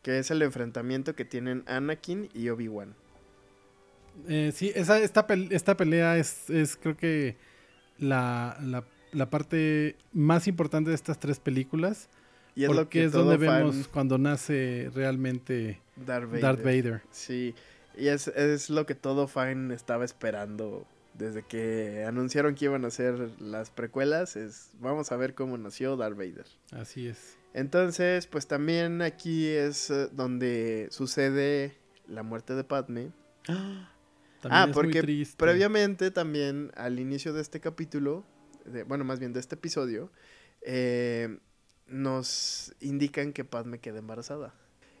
[0.03, 2.93] que es el enfrentamiento que tienen Anakin y Obi-Wan.
[4.27, 7.35] Eh, sí, esa, esta, pel- esta pelea es, es creo que
[7.97, 12.09] la, la, la parte más importante de estas tres películas.
[12.55, 16.41] Y es porque lo que es donde vemos cuando nace realmente Darth Vader.
[16.41, 17.01] Darth Vader.
[17.11, 17.55] Sí,
[17.97, 22.87] y es, es lo que todo fan estaba esperando desde que anunciaron que iban a
[22.87, 24.35] hacer las precuelas.
[24.35, 26.45] Es vamos a ver cómo nació Darth Vader.
[26.71, 27.37] Así es.
[27.53, 31.75] Entonces, pues también aquí es eh, donde sucede
[32.07, 33.11] la muerte de Padme.
[34.43, 35.37] También Ah, es muy porque triste.
[35.37, 38.23] Previamente también al inicio de este capítulo,
[38.65, 40.11] de- bueno, más bien de este episodio,
[40.61, 41.37] eh,
[41.87, 44.53] nos indican que Padme queda embarazada.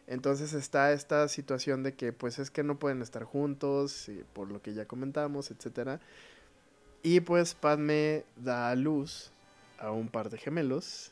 [0.07, 4.49] Entonces está esta situación de que pues es que no pueden estar juntos, y por
[4.51, 5.99] lo que ya comentamos, etcétera.
[7.03, 9.31] Y pues Padme da a luz
[9.77, 11.11] a un par de gemelos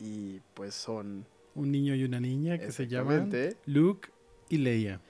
[0.00, 3.30] y pues son Un niño y una niña que se llaman
[3.66, 4.08] Luke
[4.48, 5.00] y Leia.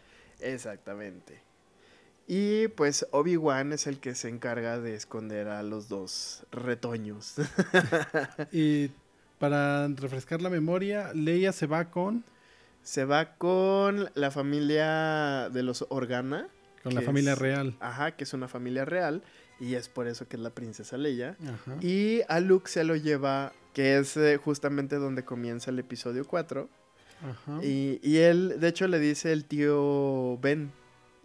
[0.40, 1.42] Exactamente.
[2.31, 7.37] Y pues Obi-Wan es el que se encarga de esconder a los dos retoños.
[8.53, 8.91] Y
[9.38, 12.25] para refrescar la memoria, Leia se va con,
[12.83, 16.49] se va con la familia de los Organa.
[16.83, 17.77] con la familia es- real.
[17.81, 19.23] Ajá, que es una familia real.
[19.61, 21.37] Y es por eso que es la princesa Leia.
[21.43, 21.77] Ajá.
[21.81, 26.69] Y a Luke se lo lleva, que es eh, justamente donde comienza el episodio 4.
[27.29, 27.64] Ajá.
[27.64, 30.71] Y, y él, de hecho, le dice el tío Ben.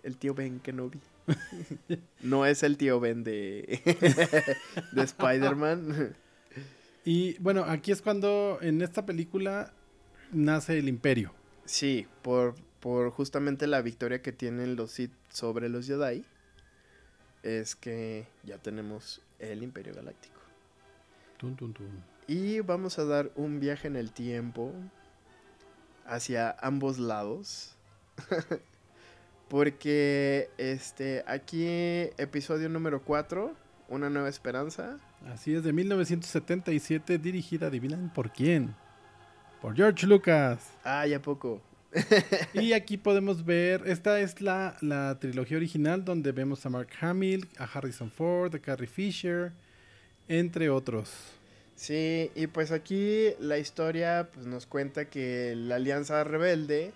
[0.04, 1.00] El tío Ben Kenobi.
[2.22, 3.82] no es el tío Ben de,
[4.92, 6.16] de Spider-Man.
[7.06, 9.74] Y bueno, aquí es cuando en esta película
[10.32, 11.34] nace el imperio.
[11.66, 16.26] Sí, por, por justamente la victoria que tienen los Sith sobre los Jedi.
[17.44, 20.40] Es que ya tenemos el Imperio Galáctico.
[21.38, 22.04] Tun, tun, tun.
[22.28, 24.74] Y vamos a dar un viaje en el tiempo
[26.06, 27.76] hacia ambos lados.
[29.54, 31.68] Porque este aquí
[32.18, 33.56] episodio número 4,
[33.88, 34.98] Una nueva esperanza.
[35.28, 38.74] Así es, de 1977, dirigida, adivinan por quién.
[39.62, 40.72] Por George Lucas.
[40.84, 41.62] Ah, ya poco.
[42.56, 47.48] Y aquí podemos ver, esta es la, la trilogía original donde vemos a Mark Hamill,
[47.60, 49.52] a Harrison Ford, a Carrie Fisher,
[50.28, 51.12] entre otros.
[51.76, 56.92] Sí, y pues aquí la historia pues, nos cuenta que la Alianza Rebelde,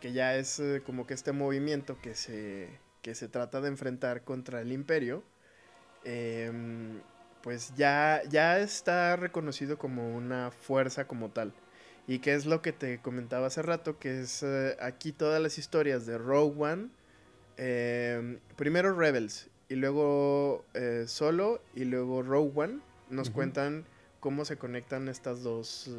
[0.00, 2.68] que ya es eh, como que este movimiento que se
[3.02, 5.22] que se trata de enfrentar contra el imperio,
[6.04, 7.00] em,
[7.42, 11.52] pues ya, ya está reconocido como una fuerza como tal.
[12.06, 15.58] Y que es lo que te comentaba hace rato, que es eh, aquí todas las
[15.58, 16.88] historias de Rogue One,
[17.56, 23.84] em, primero Rebels, y luego eh, Solo, y luego Rogue One, nos cuentan
[24.20, 25.90] cómo se conectan estas dos,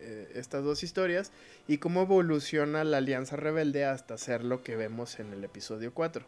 [0.00, 1.32] eh, estas dos historias
[1.68, 6.26] y cómo evoluciona la Alianza Rebelde hasta ser lo que vemos en el episodio 4.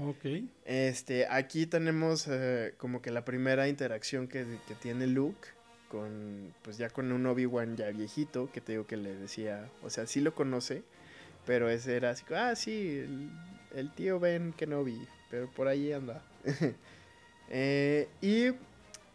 [0.00, 0.24] Ok.
[0.64, 5.48] Este, aquí tenemos eh, como que la primera interacción que, que, tiene Luke
[5.88, 9.90] con, pues ya con un Obi-Wan ya viejito, que te digo que le decía, o
[9.90, 10.82] sea, sí lo conoce,
[11.46, 13.30] pero ese era así, ah, sí, el,
[13.74, 16.22] el tío Ben Kenobi, pero por ahí anda.
[17.48, 18.50] eh, y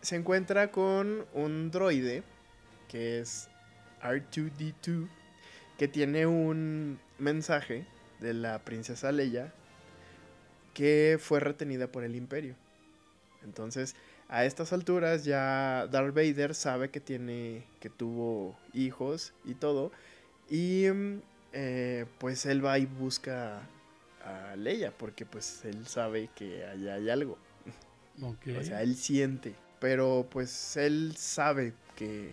[0.02, 2.24] se encuentra con un droide
[2.94, 3.50] que es
[4.04, 5.08] R2D2
[5.80, 7.88] que tiene un mensaje
[8.20, 9.52] de la princesa Leia
[10.76, 12.56] que fue retenida por el imperio.
[13.44, 13.96] Entonces,
[14.30, 19.92] a estas alturas ya Darth Vader sabe que tiene que tuvo hijos y todo
[20.48, 20.86] y
[21.52, 23.68] eh, pues él va y busca
[24.24, 27.40] a Leia porque pues él sabe que allá hay algo.
[28.22, 32.32] O sea, él siente pero pues él sabe que,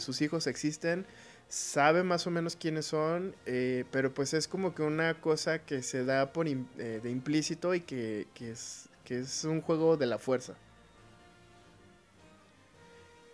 [0.00, 1.06] sus hijos existen,
[1.48, 5.82] sabe más o menos quiénes son, eh, pero pues es como que una cosa que
[5.82, 6.54] se da por eh,
[7.02, 10.54] de implícito y que, es, que es un juego de la fuerza.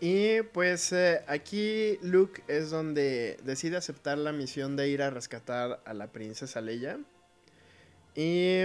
[0.01, 5.81] Y pues eh, aquí Luke es donde decide aceptar la misión de ir a rescatar
[5.85, 6.99] a la princesa Leia.
[8.15, 8.63] Y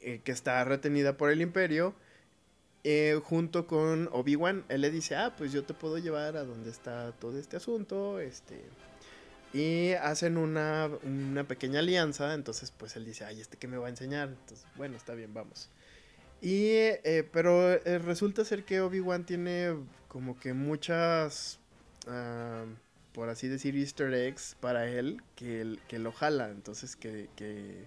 [0.00, 1.94] que está retenida por el imperio.
[2.84, 4.64] Eh, junto con Obi-Wan.
[4.68, 8.18] Él le dice, ah, pues yo te puedo llevar a donde está todo este asunto.
[8.18, 8.64] Este.
[9.52, 10.90] Y hacen una,
[11.46, 12.34] pequeña alianza.
[12.34, 14.28] Entonces, pues él dice, ay, ¿este qué me va a enseñar?
[14.28, 15.70] Entonces, bueno, está bien, vamos.
[16.40, 19.76] Y, eh, pero eh, resulta ser que Obi-Wan tiene
[20.08, 21.60] como que muchas,
[22.08, 22.64] ah,
[23.12, 26.50] por así decir, easter eggs para él que, que lo jala.
[26.50, 27.86] Entonces, que, que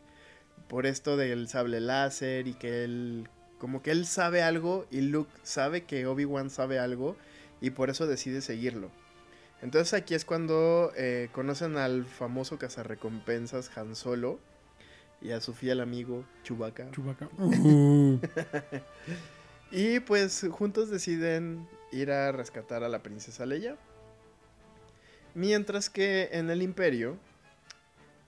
[0.69, 3.27] por esto del sable láser y que él
[3.58, 7.15] como que él sabe algo y Luke sabe que Obi-Wan sabe algo
[7.62, 8.91] y por eso decide seguirlo.
[9.62, 14.39] Entonces aquí es cuando eh, conocen al famoso cazarrecompensas Han Solo
[15.22, 16.91] y a su fiel amigo Chewbacca.
[16.91, 17.30] Chewbacca.
[19.72, 23.78] y pues juntos deciden ir a rescatar a la princesa Leia.
[25.34, 27.18] Mientras que en el imperio,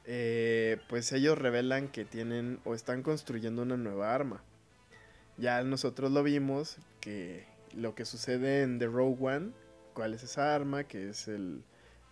[0.06, 4.42] eh, pues ellos revelan que tienen o están construyendo una nueva arma.
[5.38, 7.46] Ya nosotros lo vimos, que
[7.76, 9.52] lo que sucede en The Rogue One,
[9.94, 11.64] cuál es esa arma, que es el,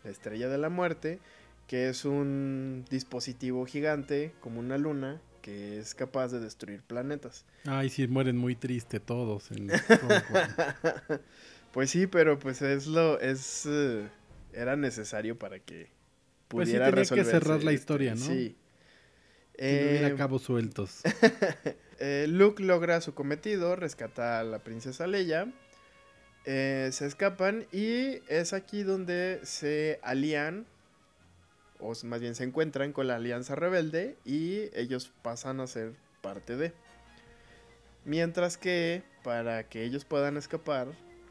[0.04, 1.20] la estrella de la muerte,
[1.68, 7.46] que es un dispositivo gigante como una luna que es capaz de destruir planetas.
[7.66, 9.70] Ay, sí, mueren muy triste todos en
[11.72, 14.08] Pues sí, pero pues es lo es eh,
[14.54, 15.90] era necesario para que
[16.48, 18.26] pudiera pues sí, tenía que cerrar la historia, ¿no?
[18.26, 18.56] Sí.
[19.58, 21.02] Si no hubiera eh, cabos sueltos.
[22.00, 25.52] Eh, Luke logra su cometido, rescata a la princesa Leia.
[26.46, 30.66] Eh, se escapan y es aquí donde se alían,
[31.80, 36.56] o más bien se encuentran con la Alianza Rebelde y ellos pasan a ser parte
[36.56, 36.74] de.
[38.04, 40.88] Mientras que para que ellos puedan escapar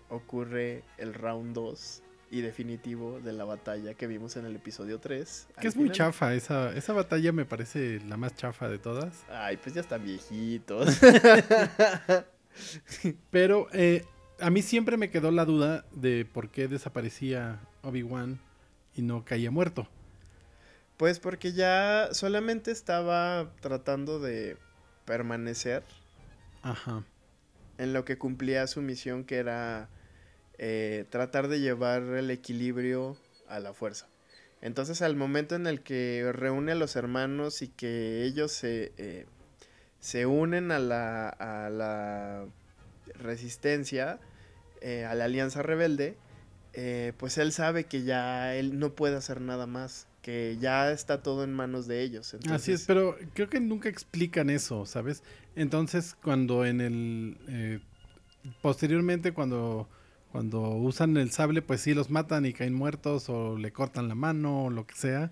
[0.09, 2.03] ocurre el round 2
[2.35, 5.47] y definitivo de la batalla que vimos en el episodio 3.
[5.61, 9.23] Que es muy chafa, esa, esa batalla me parece la más chafa de todas.
[9.31, 10.99] Ay, pues ya están viejitos.
[13.31, 14.05] Pero eh,
[14.41, 18.41] a mí siempre me quedó la duda de por qué desaparecía Obi-Wan
[18.97, 19.87] y no caía muerto.
[20.97, 24.57] Pues porque ya solamente estaba tratando de
[25.05, 25.85] permanecer.
[26.63, 27.05] Ajá.
[27.79, 29.89] En lo que cumplía su misión que era
[30.59, 33.17] eh, tratar de llevar el equilibrio
[33.49, 34.07] a la fuerza.
[34.61, 39.27] Entonces al momento en el que reúne a los hermanos y que ellos se, eh,
[39.99, 42.47] se unen a la, a la
[43.19, 44.21] resistencia,
[44.81, 46.17] eh, a la alianza rebelde,
[47.19, 51.45] pues él sabe que ya él no puede hacer nada más, que ya está todo
[51.45, 52.37] en manos de ellos.
[52.51, 55.23] Así es, pero creo que nunca explican eso, ¿sabes?
[55.57, 57.83] Entonces cuando en el...
[58.61, 59.89] posteriormente cuando
[60.35, 64.17] cuando usan el sable, pues sí los matan y caen muertos o le cortan la
[64.17, 65.31] mano o lo que sea.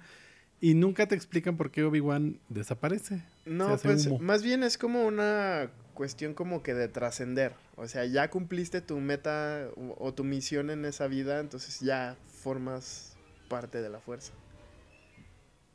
[0.61, 3.25] Y nunca te explican por qué Obi-Wan desaparece.
[3.45, 7.53] No, pues más bien es como una cuestión como que de trascender.
[7.75, 13.17] O sea, ya cumpliste tu meta o, tu misión en esa vida, entonces ya formas
[13.49, 14.33] parte de la fuerza.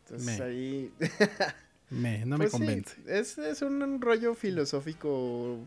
[0.05, 0.93] Entonces ahí...
[1.89, 2.95] Me, no me Pues sí, convence.
[3.07, 5.59] es, es un rollo filosófico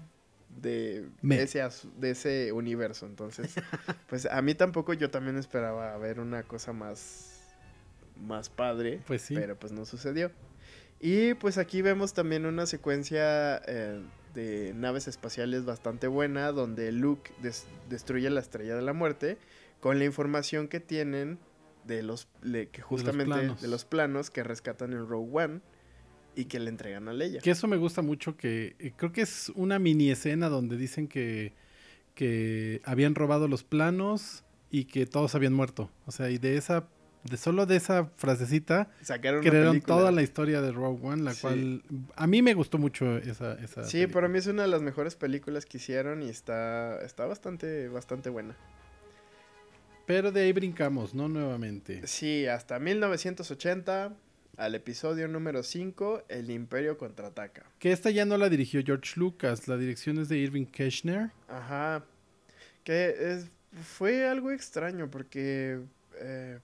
[0.61, 1.42] de Me.
[1.42, 1.62] ese,
[1.98, 3.07] de ese universo.
[3.07, 3.55] Entonces,
[4.09, 7.40] pues a mí tampoco yo también esperaba ver una cosa más,
[8.16, 9.01] más padre.
[9.07, 9.34] Pues sí.
[9.34, 10.30] Pero pues no sucedió.
[11.01, 14.03] Y pues aquí vemos también una secuencia eh,
[14.34, 19.38] de naves espaciales bastante buena donde Luke des- destruye la estrella de la muerte
[19.80, 21.38] con la información que tienen
[21.86, 23.84] de los le- que justamente de los, planos.
[23.86, 25.61] planos que rescatan en Rogue One
[26.37, 27.41] y que le entregan a Leia.
[27.41, 31.09] Que eso me gusta mucho, que eh, creo que es una mini escena donde dicen
[31.09, 31.53] que,
[32.14, 35.91] que habían robado los planos y que todos habían muerto.
[36.07, 36.87] O sea, y de esa,
[37.24, 41.41] de solo de esa frasecita, Sacaron crearon toda la historia de Rogue One, la Sí.
[41.43, 41.83] cual
[42.16, 44.14] a mí me gustó mucho esa, esa Sí, película.
[44.14, 48.31] para mí es una de las mejores películas que hicieron y está está bastante bastante
[48.31, 48.57] buena.
[50.07, 51.28] Pero de ahí brincamos, ¿no?
[51.28, 52.07] Nuevamente.
[52.07, 54.12] Sí, hasta 1980
[54.61, 57.64] al episodio número 5, El Imperio contraataca.
[57.78, 61.30] Que esta ya no la dirigió George Lucas, la dirección es de Irving Keschner.
[61.48, 62.04] Ajá.
[62.84, 63.50] Que es,
[63.82, 65.80] fue algo extraño porque,
[66.20, 66.58] eh,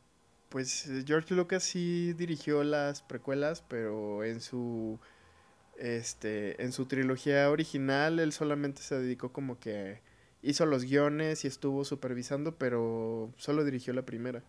[0.51, 5.01] pues, George Lucas sí dirigió las precuelas, pero en su,
[5.78, 10.03] este, en su trilogía original él solamente se dedicó como que
[10.42, 14.42] hizo los guiones y estuvo supervisando, pero solo dirigió la primera.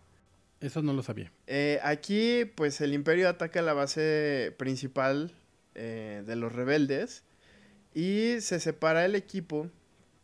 [0.60, 1.32] Eso no lo sabía.
[1.46, 5.32] Eh, aquí, pues, el Imperio ataca la base principal
[5.76, 7.24] eh, de los rebeldes
[7.94, 9.70] y se separa el equipo.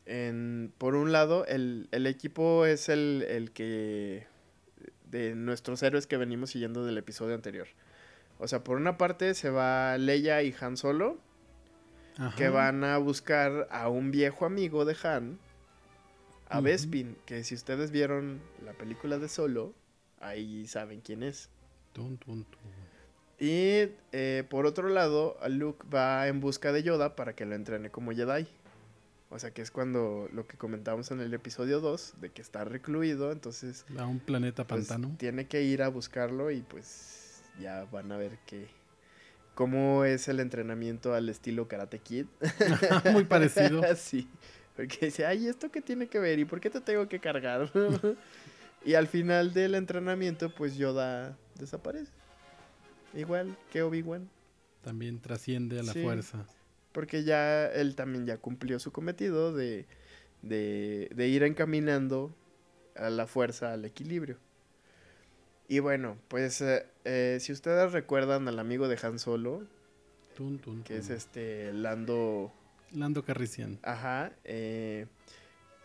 [0.06, 4.26] En, por un lado, el, el equipo es el, el que...
[5.10, 7.68] de nuestros héroes que venimos siguiendo del episodio anterior.
[8.40, 11.20] O sea, por una parte se va Leia y Han Solo,
[12.18, 12.36] Ajá.
[12.36, 15.38] que van a buscar a un viejo amigo de Han,
[16.50, 16.66] a Ujú.
[16.66, 19.74] Bespin, que si ustedes vieron la película de Solo,
[20.24, 21.49] ahí saben quién es.
[23.39, 27.89] Y eh, por otro lado, Luke va en busca de Yoda para que lo entrene
[27.89, 28.47] como Jedi.
[29.30, 32.63] O sea que es cuando lo que comentamos en el episodio 2, de que está
[32.65, 35.15] recluido, entonces A un planeta pues, pantano.
[35.17, 38.67] tiene que ir a buscarlo y pues ya van a ver que
[39.55, 42.28] cómo es el entrenamiento al estilo Karate Kid.
[43.11, 43.82] Muy parecido.
[43.95, 44.28] sí,
[44.76, 46.39] porque dice, ay, ¿esto qué tiene que ver?
[46.39, 47.71] ¿Y por qué te tengo que cargar?
[48.86, 52.12] y al final del entrenamiento, pues Yoda desaparece.
[53.14, 54.30] Igual que Obi-Wan.
[54.84, 56.02] También trasciende a la Sí.
[56.02, 56.46] fuerza.
[56.92, 59.86] Porque ya él también ya cumplió su cometido de,
[60.42, 62.36] de, de ir encaminando
[62.96, 64.38] a la fuerza, al equilibrio.
[65.68, 69.64] Y bueno, pues eh, eh, si ustedes recuerdan al amigo de Han Solo,
[70.36, 72.52] Tun, tun, que es este Lando,
[72.92, 73.80] Lando Carrician.
[73.84, 75.06] ajá, eh,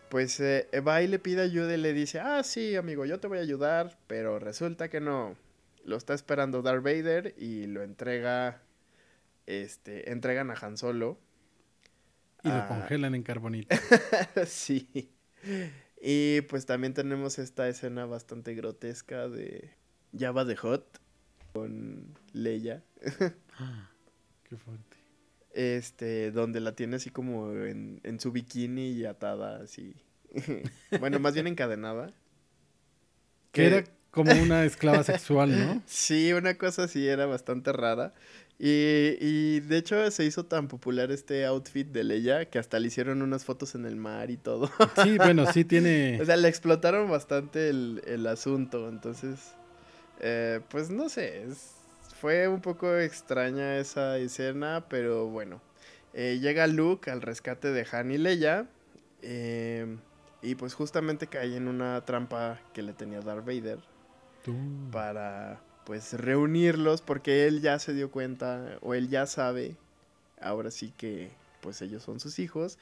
[0.09, 3.27] pues eh, va y le pide ayuda y le dice, ah, sí, amigo, yo te
[3.27, 5.35] voy a ayudar, pero resulta que no.
[5.85, 8.61] Lo está esperando Darth Vader y lo entrega,
[9.45, 11.17] este, entregan a Han Solo.
[12.43, 12.67] Y lo Ah.
[12.67, 13.75] congelan en carbonita.
[14.45, 15.11] sí.
[16.01, 19.71] Y pues también tenemos esta escena bastante grotesca de
[20.17, 20.99] Java de Hot
[21.53, 22.83] con Leia.
[24.43, 24.97] Qué fuerte.
[25.53, 29.93] Este, donde la tiene así como en, en su bikini y atada así.
[30.99, 32.13] bueno, más bien encadenada.
[33.51, 35.81] Que era como una esclava sexual, ¿no?
[35.85, 38.13] Sí, una cosa así era bastante rara.
[38.61, 42.87] Y, y de hecho se hizo tan popular este outfit de Leia que hasta le
[42.87, 44.69] hicieron unas fotos en el mar y todo.
[45.01, 46.19] Sí, bueno, sí tiene.
[46.21, 48.89] O sea, le explotaron bastante el, el asunto.
[48.89, 49.53] Entonces,
[50.19, 51.43] eh, pues no sé.
[51.43, 51.75] es-
[52.19, 55.61] fue un poco extraña esa escena, pero bueno.
[56.13, 58.67] Eh, llega Luke al rescate de Han y Leia.
[59.21, 59.97] eh,
[60.41, 63.79] y pues justamente cae en una trampa que le tenía Darth Vader
[64.43, 64.87] Tun.
[64.89, 69.75] para pues reunirlos porque él ya se dio cuenta o él ya sabe
[70.39, 72.77] ahora sí que pues ellos son sus hijos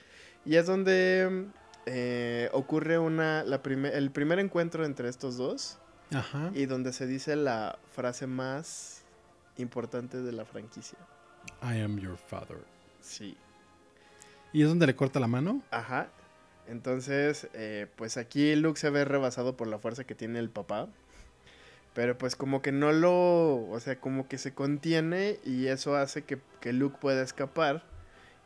[0.45, 1.47] y es donde
[1.88, 5.79] eh, ocurre una la prime- el primer encuentro entre estos dos
[6.13, 6.51] Ajá.
[6.53, 8.96] y donde se dice la frase más
[9.57, 10.97] importante de la franquicia
[11.61, 12.65] I am your father.
[12.99, 13.37] sí
[14.53, 15.61] ¿Y es donde le corta la mano?
[15.71, 16.09] ajá
[16.67, 20.89] entonces eh, pues aquí Luke se ve rebasado por la fuerza que tiene el papá
[21.93, 26.23] Pero pues como que no lo, o sea, como que se contiene y eso hace
[26.23, 27.83] que, que Luke pueda escapar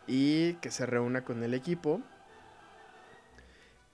[0.07, 2.01] y que se reúna con el equipo.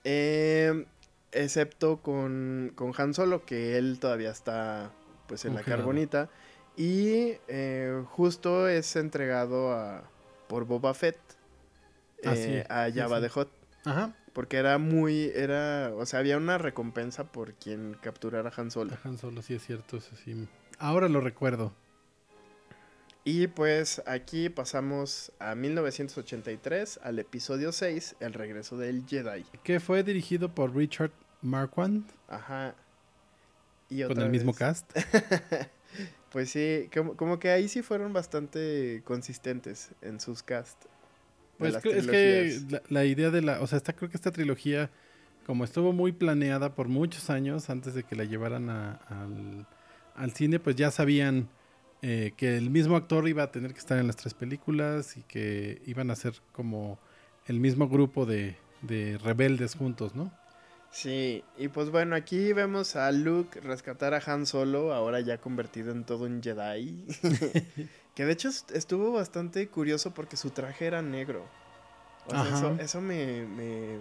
[0.04, 0.86] Eh,
[1.32, 4.92] excepto con, con Han Solo, que él todavía está
[5.28, 6.30] pues en la carbonita.
[6.78, 10.04] Y eh, justo es entregado a,
[10.48, 11.18] por Boba Fett
[12.26, 13.24] Ah, eh, sí, a Jabba sí.
[13.24, 13.50] de Hutt.
[13.86, 14.16] Ajá.
[14.34, 18.96] Porque era muy, era, o sea, había una recompensa por quien capturara a Han Solo.
[19.04, 20.48] Han Solo, sí es cierto, eso sí.
[20.78, 21.74] Ahora lo recuerdo.
[23.24, 29.44] Y pues aquí pasamos a 1983, al episodio 6, El regreso del Jedi.
[29.64, 31.12] Que fue dirigido por Richard
[31.42, 32.06] Marquand.
[32.28, 32.76] Ajá.
[33.90, 34.92] Y con el mismo cast.
[36.32, 40.86] pues sí, como, que ahí sí fueron bastante consistentes en sus cast.
[41.58, 42.60] Pues es que
[42.90, 44.92] la, idea de la, o sea, está, creo que esta trilogía,
[45.46, 49.66] como estuvo muy planeada por muchos años antes de que la llevaran al,
[50.16, 51.50] al cine, pues ya sabían
[52.04, 55.24] eh, que el mismo actor iba a tener que estar en las tres películas y
[55.24, 57.00] que iban a ser como
[57.48, 58.56] el mismo grupo de,
[59.24, 60.32] rebeldes juntos, ¿no?
[60.92, 65.92] Sí, y pues bueno, aquí vemos a Luke rescatar a Han Solo, ahora ya convertido
[65.92, 67.06] en todo un Jedi.
[68.16, 71.46] que de hecho estuvo bastante curioso porque su traje era negro.
[72.26, 74.00] O sea, eso, eso me, me,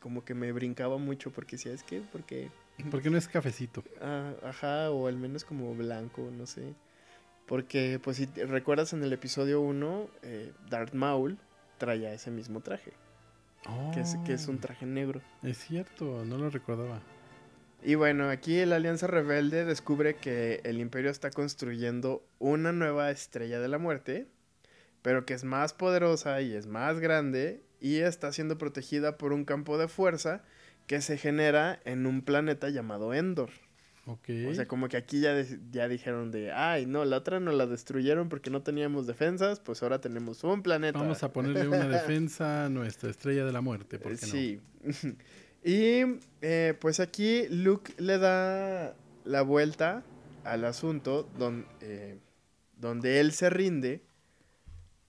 [0.00, 2.50] como que me brincaba mucho porque decía, es que, porque
[2.90, 3.84] porque no es cafecito.
[4.00, 6.74] Ah, ajá, o al menos como blanco, no sé.
[7.46, 11.38] Porque, pues, si recuerdas en el episodio 1, eh, Darth Maul
[11.78, 12.92] traía ese mismo traje.
[13.94, 14.60] Que, es, que es un oh.
[14.60, 15.20] traje negro.
[15.42, 17.00] Es cierto, no lo recordaba.
[17.84, 23.58] Y bueno, aquí la Alianza Rebelde descubre que el Imperio está construyendo una nueva estrella
[23.58, 24.28] de la muerte,
[25.02, 29.44] pero que es más poderosa y es más grande y está siendo protegida por un
[29.44, 30.42] campo de fuerza
[30.86, 33.50] que se genera en un planeta llamado Endor.
[34.04, 34.46] Okay.
[34.46, 37.66] O sea, como que aquí ya, ya dijeron de, ay, no, la otra no la
[37.66, 40.98] destruyeron porque no teníamos defensas, pues ahora tenemos un planeta.
[40.98, 44.60] Vamos a ponerle una defensa a nuestra estrella de la muerte, ¿por qué sí.
[45.64, 50.02] y eh, pues aquí Luke le da la vuelta
[50.42, 52.18] al asunto donde, eh,
[52.78, 54.02] donde él se rinde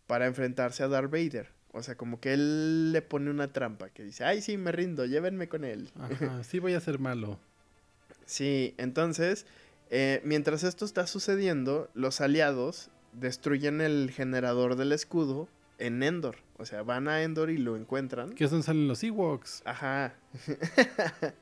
[0.06, 1.50] para enfrentarse a Darth Vader.
[1.72, 5.06] O sea, como que él le pone una trampa que dice, ay, sí, me rindo,
[5.06, 5.90] llévenme con él.
[6.00, 7.40] Ajá, sí voy a ser malo.
[8.26, 9.46] Sí, entonces,
[9.90, 15.48] eh, mientras esto está sucediendo, los aliados destruyen el generador del escudo
[15.78, 16.38] en Endor.
[16.58, 18.34] O sea, van a Endor y lo encuentran.
[18.34, 19.62] Que son salen los Ewoks.
[19.66, 20.16] Ajá.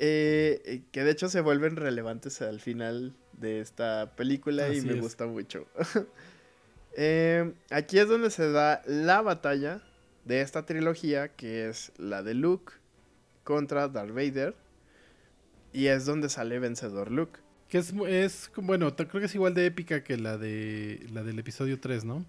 [0.00, 4.94] Eh, eh, que de hecho se vuelven relevantes al final de esta película y me
[4.94, 5.66] gusta mucho.
[7.00, 9.80] Eh, aquí es donde se da la batalla
[10.24, 12.72] de esta trilogía, que es la de Luke
[13.44, 14.56] contra Darth Vader.
[15.72, 17.40] Y es donde sale vencedor Luke.
[17.68, 21.38] Que es, es bueno, creo que es igual de épica que la de la del
[21.38, 22.24] episodio 3, ¿no?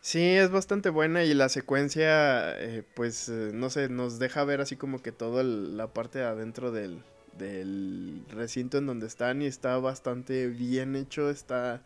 [0.00, 4.60] Sí, es bastante buena y la secuencia, eh, pues, eh, no sé, nos deja ver
[4.62, 7.02] así como que toda la parte de adentro del,
[7.38, 11.82] del recinto en donde están y está bastante bien hecho, está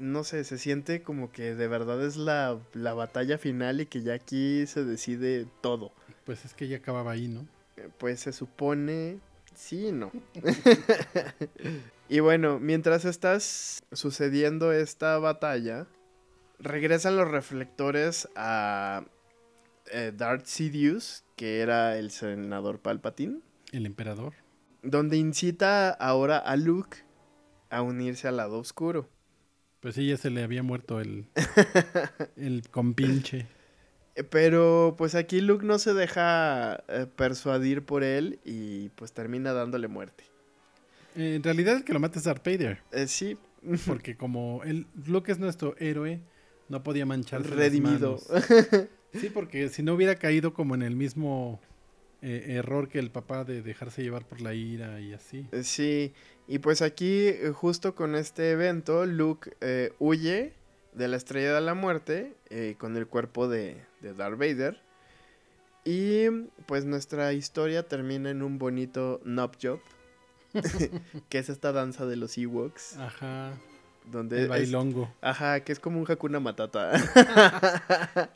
[0.00, 4.14] no sé, se siente como que de verdad es la, batalla final y que ya
[4.14, 5.92] aquí se decide todo.
[6.24, 7.46] Pues es que ya acababa ahí, ¿no?
[7.76, 9.18] Eh, pues se supone,
[9.54, 10.10] sí no.
[12.08, 15.86] y bueno, mientras estás sucediendo esta batalla,
[16.58, 19.04] regresan los reflectores a
[19.92, 23.40] eh, Darth Sidious, que era el senador Palpatine.
[23.72, 24.34] El emperador.
[24.82, 26.98] Donde incita ahora a Luke
[27.70, 29.08] a unirse al lado oscuro.
[29.80, 31.28] Pues sí, ya se le había muerto el,
[32.36, 33.46] el compinche.
[34.30, 39.88] Pero pues aquí Luke no se deja eh, persuadir por él y pues termina dándole
[39.88, 40.24] muerte.
[41.16, 42.82] Eh, en realidad el que lo mata es Darth Vader.
[42.92, 43.38] Eh, sí.
[43.86, 46.20] Porque como él, Luke es nuestro héroe,
[46.68, 48.18] no podía mancharse Redimido.
[49.12, 51.60] Sí, porque si no hubiera caído como en el mismo
[52.22, 55.48] error que el papá de dejarse llevar por la ira y así.
[55.64, 56.12] Sí,
[56.50, 60.52] y pues aquí, eh, justo con este evento, Luke eh, huye
[60.92, 64.80] de la estrella de la muerte eh, con el cuerpo de, de, Darth Vader.
[65.84, 66.28] Y
[66.66, 69.80] pues nuestra historia termina en un bonito Nop Job,
[71.28, 72.96] que es esta danza de los Ewoks.
[72.98, 73.52] Ajá.
[74.10, 75.12] Donde el bailongo.
[75.20, 76.92] ajá, que es como un Hakuna Matata.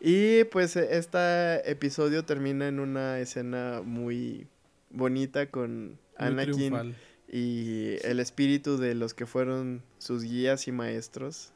[0.00, 4.46] y pues este episodio termina en una escena muy
[4.90, 6.94] bonita con Anakin
[7.30, 11.52] y el espíritu de los que fueron sus guías y maestros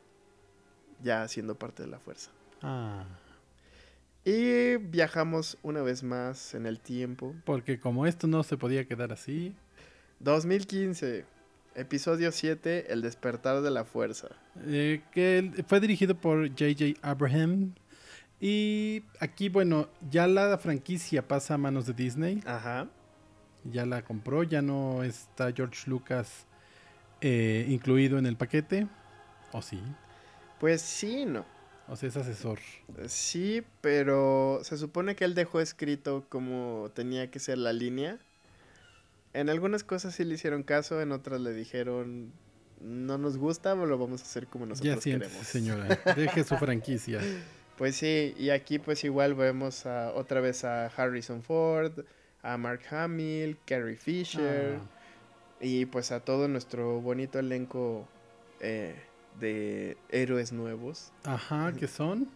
[1.03, 2.31] ya siendo parte de la fuerza.
[2.63, 3.05] Ah.
[4.25, 7.35] Y viajamos una vez más en el tiempo.
[7.45, 9.55] Porque como esto no se podía quedar así.
[10.21, 11.25] 2015,
[11.75, 14.29] episodio 7, El despertar de la fuerza.
[14.65, 17.75] Eh, que fue dirigido por JJ Abraham.
[18.41, 22.41] Y aquí, bueno, ya la franquicia pasa a manos de Disney.
[22.47, 22.89] Ajá
[23.65, 26.47] ya la compró, ya no está George Lucas
[27.21, 28.87] eh, incluido en el paquete.
[29.53, 29.81] ¿O sí?
[30.63, 31.45] Pues sí, no.
[31.89, 32.61] O sea, es asesor.
[33.09, 38.21] Sí, pero se supone que él dejó escrito como tenía que ser la línea.
[39.33, 42.31] En algunas cosas sí le hicieron caso, en otras le dijeron,
[42.81, 45.49] no nos gusta, lo vamos a hacer como nosotros ya siéntese, queremos.
[45.49, 45.99] señora.
[46.17, 47.21] Deje su franquicia.
[47.77, 52.05] Pues sí, y aquí pues igual vemos a, otra vez a Harrison Ford,
[52.41, 58.07] a Mark Hamill, Carrie Fisher Ah, y pues a todo nuestro bonito elenco
[58.61, 58.95] eh,
[59.41, 61.13] de héroes nuevos.
[61.25, 62.29] ajá, ¿qué son?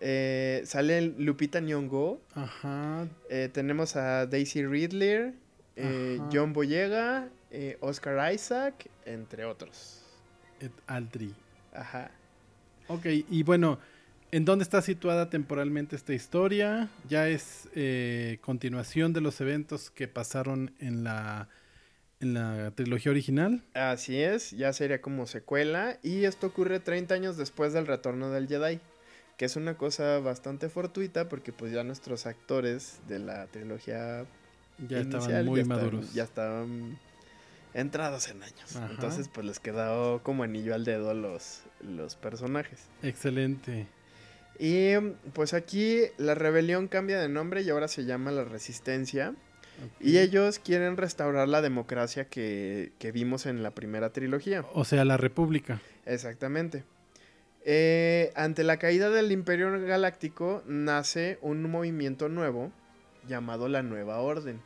[0.00, 3.06] Eh, sale Lupita Nyong'o, Ajá.
[3.28, 5.34] eh, tenemos a Daisy Ridley,
[5.76, 6.18] eh.
[6.32, 10.00] John Boyega, eh, Oscar Isaac, entre otros.
[10.60, 11.34] Et Aldri.
[11.74, 12.10] Ajá.
[12.88, 13.78] Ok, y bueno,
[14.30, 16.88] ¿en dónde está situada temporalmente esta historia?
[17.08, 17.68] Ya es
[18.40, 21.48] continuación de los eventos que pasaron en la,
[22.20, 23.62] en la trilogía original.
[23.74, 28.46] Así es, ya sería como secuela y esto ocurre 30 años después del retorno del
[28.48, 28.78] Jedi,
[29.36, 34.26] que es una cosa bastante fortuita porque pues ya nuestros actores de la trilogía
[34.86, 36.14] Ya inicial estaban muy ya estaban- maduros.
[36.14, 36.98] ya estaban
[37.72, 38.76] entrados en años.
[38.76, 38.88] Ajá.
[38.90, 42.80] Entonces pues les quedó como anillo al dedo los, los personajes.
[43.02, 43.86] Excelente.
[44.58, 44.92] Y
[45.32, 49.34] pues aquí la rebelión cambia de nombre y ahora se llama la resistencia.
[50.00, 54.64] Y ellos quieren restaurar la democracia que, que vimos en la primera trilogía.
[54.74, 55.80] O sea, la República.
[56.06, 56.84] Exactamente.
[57.64, 62.72] Eh, ante la caída del Imperio Galáctico nace un movimiento nuevo
[63.28, 64.60] llamado la Nueva Orden,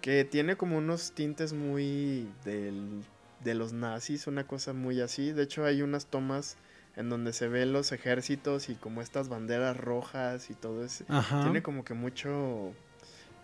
[0.00, 3.02] que tiene como unos tintes muy del-
[3.42, 5.32] de los nazis, una cosa muy así.
[5.32, 6.56] De hecho hay unas tomas
[6.96, 11.04] en donde se ven los ejércitos y como estas banderas rojas y todo eso.
[11.08, 11.42] Ajá.
[11.42, 12.72] Tiene como que mucho,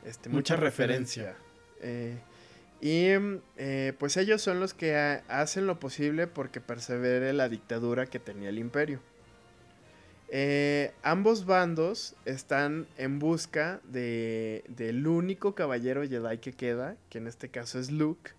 [0.07, 1.37] este, Mucha mucha, referencia.
[1.83, 2.17] Eh,
[2.81, 3.09] y
[3.57, 8.19] eh, pues ellos son los que ha- hacen lo posible porque persevere la dictadura que
[8.19, 9.01] tenía el imperio.
[10.29, 17.27] Eh, ambos bandos están en busca de, del único caballero Jedi que queda, que en
[17.29, 18.33] este caso es Luke.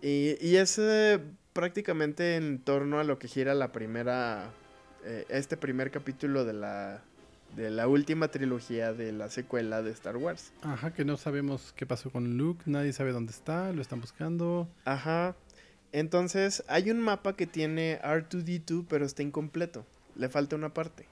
[0.00, 0.80] Y, y es
[1.52, 4.50] prácticamente en torno a lo que gira la primera,
[5.28, 7.02] este primer capítulo de la,
[7.56, 10.52] de la última trilogía de la secuela de Star Wars.
[10.62, 12.62] Ajá, que no sabemos qué pasó con Luke.
[12.66, 13.72] Nadie sabe dónde está.
[13.72, 14.68] Lo están buscando.
[14.84, 15.36] Ajá.
[15.92, 19.84] Entonces, hay un mapa que tiene R2D2, pero está incompleto.
[20.14, 21.06] Le falta una parte.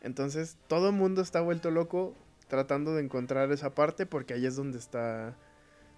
[0.00, 2.14] Entonces, todo el mundo está vuelto loco
[2.48, 5.36] tratando de encontrar esa parte porque ahí es donde está.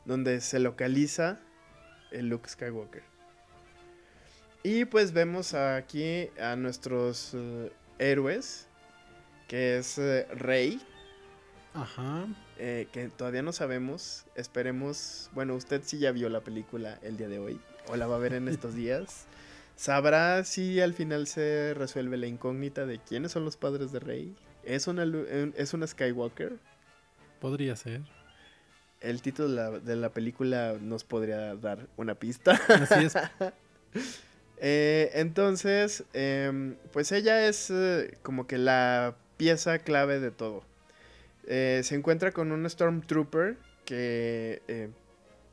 [0.04, 1.40] donde se localiza
[2.10, 3.02] el Luke Skywalker.
[4.62, 8.68] Y pues vemos aquí a nuestros eh, héroes,
[9.48, 10.80] que es eh, Rey,
[11.74, 12.26] Ajá.
[12.58, 14.24] eh, que todavía no sabemos.
[14.34, 15.30] Esperemos.
[15.32, 17.60] Bueno, usted sí ya vio la película el día de hoy.
[17.88, 19.26] O la va a ver en estos días.
[19.76, 24.34] Sabrá si al final se resuelve la incógnita de quiénes son los padres de Rey.
[24.64, 25.04] ¿Es una,
[25.54, 26.54] ¿Es una Skywalker?
[27.40, 28.00] Podría ser.
[29.00, 32.52] El título de la, de la película nos podría dar una pista.
[32.68, 33.14] Así es.
[34.58, 40.62] Eh, entonces, em, pues ella es eh, como que la pieza clave de todo.
[41.46, 44.88] Eh, se encuentra con un Stormtrooper que eh,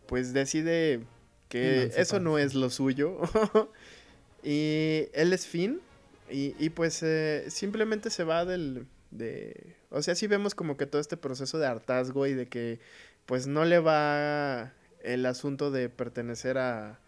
[0.08, 1.02] pues decide
[1.50, 3.20] que eso no es lo suyo.
[4.44, 5.82] y él es Finn.
[6.30, 8.88] Y, y, pues eh, simplemente se va del...
[9.12, 12.80] De, o sea, sí vemos como que todo este proceso de hartazgo y de que
[13.28, 14.74] pues no le va
[15.04, 17.00] el asunto de pertenecer a,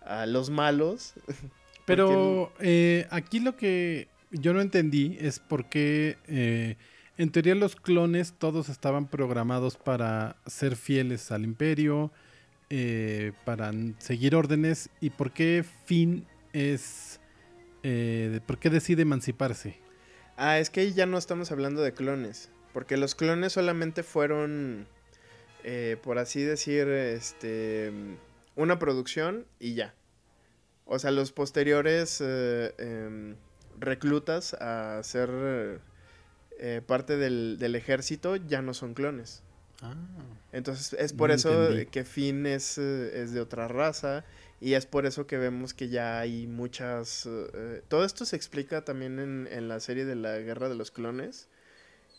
[0.00, 1.14] a los malos.
[1.86, 6.76] Pero eh, aquí lo que yo no entendí es por qué eh,
[7.16, 12.10] en teoría los clones todos estaban programados para ser fieles al imperio,
[12.70, 17.20] eh, para seguir órdenes y por qué Finn es...
[17.82, 19.78] eh, ¿Por qué decide emanciparse?
[20.36, 22.50] Ah, es que ahí ya no estamos hablando de clones.
[22.72, 24.88] Porque los clones solamente fueron,
[25.62, 27.92] eh, por así decir, este,
[28.56, 29.94] una producción y ya.
[30.84, 33.36] O sea, los posteriores eh, em,
[33.78, 35.80] reclutas a ser
[36.58, 39.42] eh, parte del, del ejército ya no son clones.
[39.82, 39.94] Ah,
[40.52, 41.86] Entonces es por No eso entendí.
[41.86, 44.24] que Finn es, eh, es de otra raza
[44.60, 47.26] y es por eso que vemos que ya hay muchas...
[47.26, 50.90] eh, todo esto se explica también en, en la serie de la Guerra de los
[50.90, 51.48] Clones.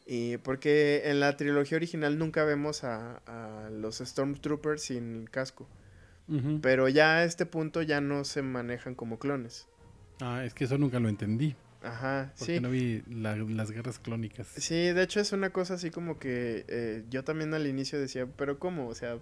[0.06, 5.68] Y porque en la trilogía original nunca vemos a, a los Stormtroopers sin casco.
[6.62, 9.68] Pero ya a este punto ya no se manejan como clones.
[10.22, 11.56] Ah, es que eso nunca lo entendí.
[11.84, 12.60] Ajá, Porque sí.
[12.62, 14.48] no vi la- las guerras clónicas.
[14.48, 18.26] Sí, de hecho es una cosa así como que eh, yo también al inicio decía,
[18.38, 18.88] pero ¿cómo?
[18.88, 19.20] O sea,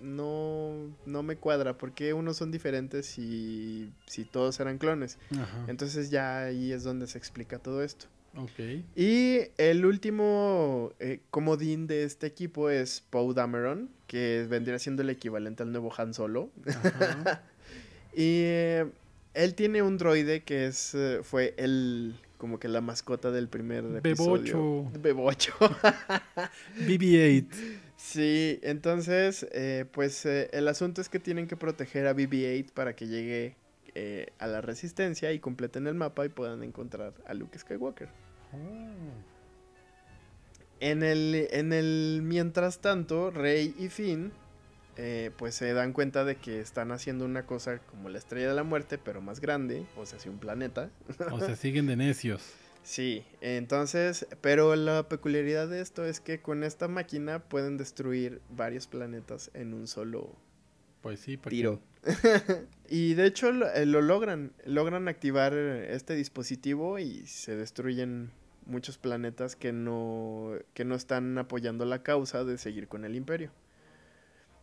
[0.00, 0.74] no,
[1.06, 5.18] no me cuadra, ¿por qué unos son diferentes si, si todos eran clones?
[5.32, 5.64] Ajá.
[5.68, 8.06] Entonces ya ahí es donde se explica todo esto.
[8.36, 8.84] Ok.
[8.94, 15.08] Y el último eh, comodín de este equipo es Poe Dameron, que vendría siendo el
[15.08, 16.50] equivalente al nuevo Han Solo.
[16.66, 17.42] Ajá.
[18.18, 18.86] Y eh,
[19.36, 23.84] él tiene un droide que es eh, fue el como que la mascota del primer
[23.96, 24.84] episodio.
[25.00, 25.52] Bebocho.
[25.58, 25.58] Bebocho.
[26.80, 27.46] BB-8.
[27.96, 32.94] sí, entonces, eh, pues eh, el asunto es que tienen que proteger a BB-8 para
[32.94, 33.56] que llegue
[33.94, 38.08] eh, a la resistencia y completen el mapa y puedan encontrar a Luke Skywalker.
[40.80, 44.32] En el, en el mientras tanto, Rey y Finn
[44.96, 48.54] eh, pues se dan cuenta de que están haciendo una cosa como la estrella de
[48.54, 50.90] la muerte, pero más grande, o sea, si un planeta.
[51.32, 52.42] O sea, siguen de necios.
[52.82, 58.86] Sí, entonces, pero la peculiaridad de esto es que con esta máquina pueden destruir varios
[58.86, 60.36] planetas en un solo
[61.02, 61.80] Pues sí, porque tiro.
[62.88, 68.30] y de hecho lo, eh, lo logran, logran activar este dispositivo y se destruyen
[68.66, 73.50] muchos planetas que no, que no están apoyando la causa de seguir con el imperio.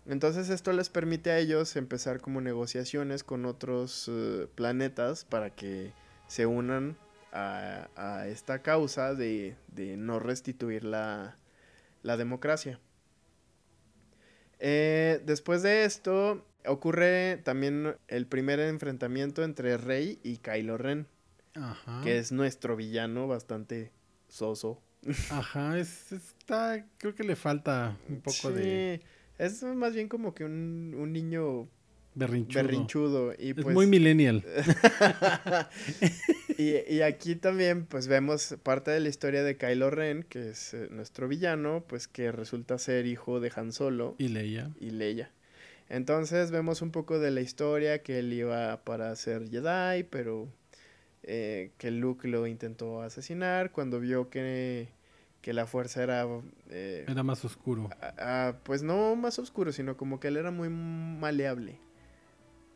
[0.06, 5.94] Entonces esto les permite a ellos empezar como negociaciones con otros eh, planetas para que
[6.28, 6.98] se unan
[7.32, 11.38] a, a esta causa de, de no restituir la,
[12.02, 12.80] la democracia.
[14.60, 21.08] Eh, después de esto ocurre también el primer enfrentamiento entre Rey y Kylo Ren,
[21.56, 22.02] Ajá.
[22.04, 23.92] que es nuestro villano bastante
[24.28, 24.82] soso.
[25.32, 29.08] Ajá, es, está, creo que le falta un poco de Sí,
[29.46, 31.68] es más bien como que un, un niño
[32.16, 32.64] berrinchudo.
[32.64, 33.34] berrinchudo.
[33.38, 34.44] Y Es pues, muy millennial.
[36.58, 40.74] y, y aquí también pues vemos parte de la historia de Kylo Ren, que es
[40.74, 44.72] eh, nuestro villano, pues que resulta ser hijo de Han Solo Y Leia.
[44.80, 45.32] y Leia.
[45.90, 50.48] Entonces vemos un poco de la historia que él iba para ser Jedi, pero
[51.24, 54.88] eh, que Luke lo intentó asesinar cuando vio que,
[55.44, 56.26] que la fuerza era...
[56.72, 57.90] eh, Era más oscuro.
[58.02, 61.78] a- a- pues no más oscuro, sino como que él era muy maleable.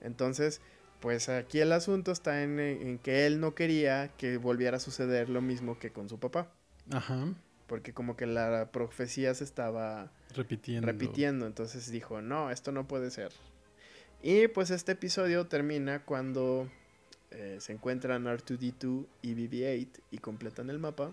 [0.01, 0.61] Entonces,
[0.99, 5.29] pues aquí el asunto está en, en que él no quería que volviera a suceder
[5.29, 6.51] lo mismo que con su papá.
[6.91, 7.33] Ajá.
[7.67, 10.85] Porque como que la profecía se estaba Repitiendo.
[10.85, 11.47] repitiendo.
[11.47, 13.31] Entonces dijo, no, esto no puede ser.
[14.21, 16.69] Y pues este episodio termina cuando
[17.31, 21.11] eh, se encuentran R2D2 y BB-8 y completan el mapa.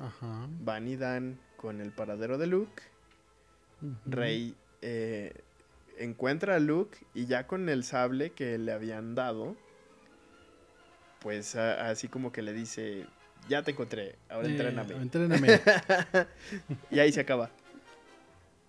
[0.00, 0.46] Ajá.
[0.60, 2.82] Van y dan con el paradero de Luke.
[4.06, 5.32] Rey eh,
[5.98, 9.56] encuentra a Luke y ya con el sable que le habían dado,
[11.20, 13.06] pues a- así como que le dice,
[13.48, 14.94] ya te encontré, ahora Eh, entréname.
[14.94, 15.48] entréname.
[16.90, 17.50] y ahí se acaba.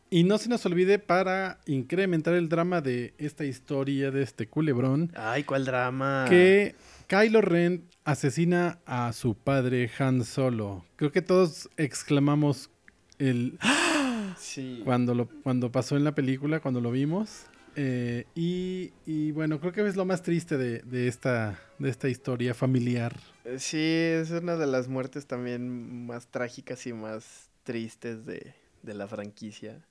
[0.10, 5.12] Y no se nos olvide para incrementar el drama de esta historia, de este culebrón,
[5.16, 6.26] Ay, cuál drama.
[6.30, 6.76] que
[7.14, 10.84] Kylo Ren asesina a su padre Han Solo.
[10.96, 12.72] Creo que todos exclamamos
[13.20, 13.60] el
[14.40, 14.82] Sí.
[14.84, 17.46] cuando lo cuando pasó en la película, cuando lo vimos.
[17.76, 22.10] Eh, y, y bueno, creo que es lo más triste de, de esta de esta
[22.10, 23.16] historia familiar.
[23.46, 28.94] Eh, Sí, es una de las muertes también más trágicas y más tristes de, de
[28.96, 29.86] la franquicia.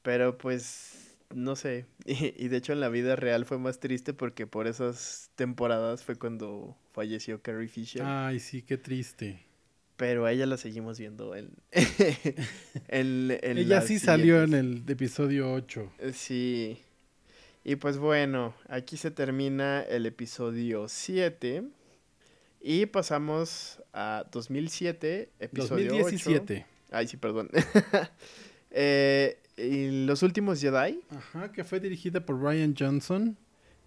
[0.00, 1.86] Pero pues, no sé.
[2.04, 6.02] Y, y de hecho en la vida real fue más triste porque por esas temporadas
[6.02, 8.02] fue cuando falleció Carrie Fisher.
[8.04, 9.44] Ay, sí, qué triste.
[9.96, 11.50] Pero a ella la seguimos viendo en...
[12.88, 15.92] en, en Ella sí salió en el episodio 8.
[15.98, 16.78] Eh, Sí.
[17.64, 21.64] Y pues bueno, aquí se termina el episodio 7.
[22.62, 26.02] Y pasamos a 2007, episodio 8.
[26.02, 26.66] 2017.
[26.90, 27.50] Ay, sí, perdón.
[28.72, 31.00] Eh, y los últimos Jedi.
[31.10, 33.36] Ajá, que fue dirigida por Ryan Johnson.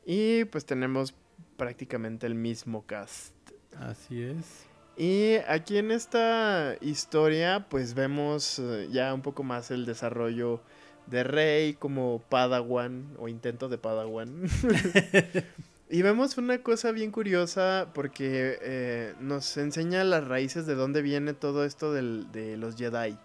[0.05, 1.13] Y pues tenemos
[1.57, 3.34] prácticamente el mismo cast.
[3.80, 4.65] Así es.
[4.97, 10.61] Y aquí en esta historia pues vemos eh, ya un poco más el desarrollo
[11.07, 14.43] de Rey como Padawan o intento de Padawan.
[15.89, 21.34] y vemos una cosa bien curiosa porque eh, nos enseña las raíces de dónde viene
[21.34, 23.17] todo esto del- de los Jedi.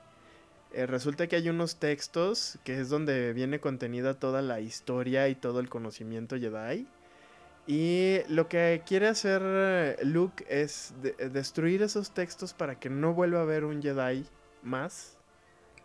[0.72, 5.34] Eh, resulta que hay unos textos que es donde viene contenida toda la historia y
[5.34, 6.86] todo el conocimiento Jedi.
[7.66, 12.88] Y lo que quiere hacer eh, Luke es de- eh, destruir esos textos para que
[12.90, 14.24] no vuelva a haber un Jedi
[14.62, 15.16] más.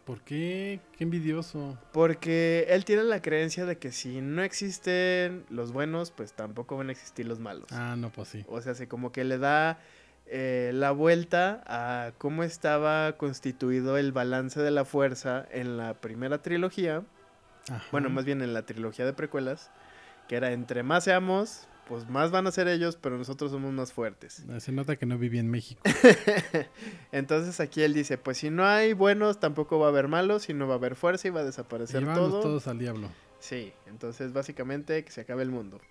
[0.05, 0.81] ¿Por qué?
[0.97, 1.77] Qué envidioso.
[1.93, 6.89] Porque él tiene la creencia de que si no existen los buenos, pues tampoco van
[6.89, 7.67] a existir los malos.
[7.71, 8.43] Ah, no, pues sí.
[8.47, 9.79] O sea, se como que le da
[10.25, 16.41] eh, la vuelta a cómo estaba constituido el balance de la fuerza en la primera
[16.41, 17.03] trilogía.
[17.69, 17.83] Ajá.
[17.91, 19.71] Bueno, más bien en la trilogía de precuelas.
[20.27, 23.91] Que era entre más seamos, pues más van a ser ellos, pero nosotros somos más
[23.91, 24.43] fuertes.
[24.59, 25.81] Se nota que no viví en México.
[27.11, 30.53] Entonces aquí él dice, pues si no hay buenos, tampoco va a haber malos, y
[30.53, 32.41] no va a haber fuerza y va a desaparecer Llevamos todo.
[32.41, 33.09] todos al diablo.
[33.39, 35.81] Sí, entonces básicamente que se acabe el mundo.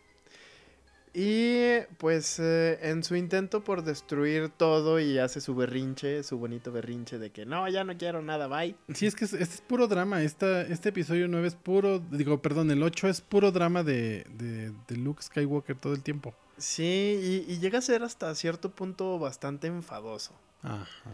[1.15, 6.73] Y pues eh, en su intento por destruir todo y hace su berrinche, su bonito
[6.73, 8.75] berrinche de que no, ya no quiero nada, bye.
[8.95, 10.23] Sí, es que es- este es puro drama.
[10.23, 14.73] Esta, este episodio 9 es puro, digo, perdón, el 8 es puro drama de, de,
[14.89, 16.35] de Luke Skywalker todo el tiempo.
[16.57, 20.33] Sí, y, y llega a ser hasta cierto punto bastante enfadoso.
[20.63, 21.11] Ajá.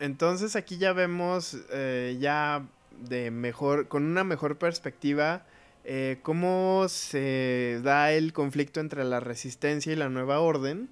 [0.00, 2.66] Entonces aquí ya vemos eh, ya
[3.08, 5.44] de mejor, con una mejor perspectiva,
[5.90, 10.90] eh, cómo se da el conflicto entre la resistencia y la nueva orden.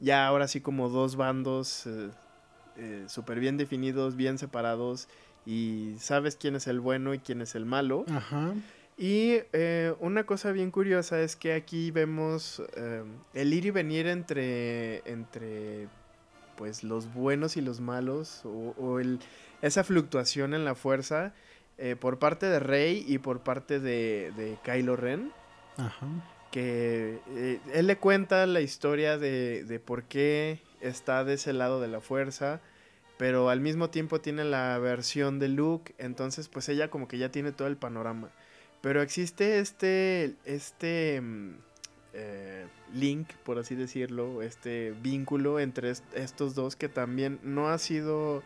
[0.00, 2.10] Ya ahora sí como dos bandos eh,
[2.76, 5.08] eh, súper bien definidos, bien separados,
[5.46, 8.04] y sabes quién es el bueno y quién es el malo.
[8.10, 8.52] Ajá.
[8.98, 12.62] Y eh, una cosa bien curiosa es que aquí vemos
[13.32, 15.88] el ir y venir entre, entre
[16.56, 19.20] pues los buenos y los malos, o, o el,
[19.62, 21.32] esa fluctuación en la fuerza
[21.78, 25.32] eh, por parte de Rey y por parte de, de Kylo Ren,
[25.76, 26.06] Ajá.
[26.50, 31.80] que eh, él le cuenta la historia de, de por qué está de ese lado
[31.80, 32.60] de la fuerza,
[33.16, 37.30] pero al mismo tiempo tiene la versión de Luke, entonces pues ella como que ya
[37.30, 38.30] tiene todo el panorama.
[38.80, 41.54] Pero existe este, este mm,
[42.12, 47.78] eh, link, por así decirlo, este vínculo entre est- estos dos que también no ha
[47.78, 48.42] sido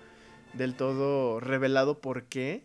[0.55, 2.62] del todo revelado por qué.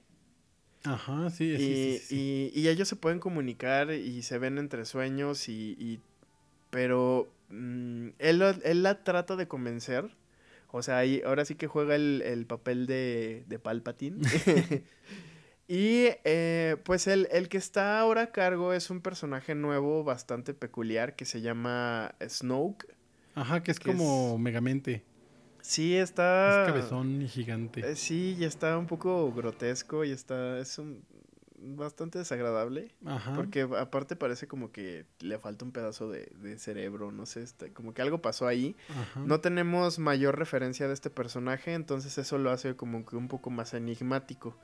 [0.83, 2.51] Ajá, sí, Y, sí, sí, sí.
[2.55, 5.75] y- y ellos se pueden comunicar y se ven entre sueños y...
[5.79, 6.01] y-
[6.69, 10.09] pero mm, él, él la trata de convencer.
[10.71, 14.17] O sea, ahí, ahora sí que juega el, el papel de, de Palpatine.
[15.67, 20.53] y eh, pues el, el que está ahora a cargo es un personaje nuevo bastante
[20.53, 22.87] peculiar que se llama Snoke.
[23.35, 25.03] Ajá, que es que es- como Megamente.
[25.65, 26.63] Sí, está...
[26.63, 27.79] Es cabezón y gigante.
[27.89, 30.59] Eh, sí, y está un poco grotesco y está...
[30.59, 31.01] Es un,
[31.57, 32.91] bastante desagradable.
[33.05, 33.33] Ajá.
[33.33, 37.69] Porque aparte parece como que le falta un pedazo de, de cerebro, no sé, está-
[37.69, 38.75] como que algo pasó ahí.
[38.89, 39.21] Ajá.
[39.25, 43.49] No tenemos mayor referencia de este personaje, entonces eso lo hace como que un poco
[43.49, 44.57] más enigmático.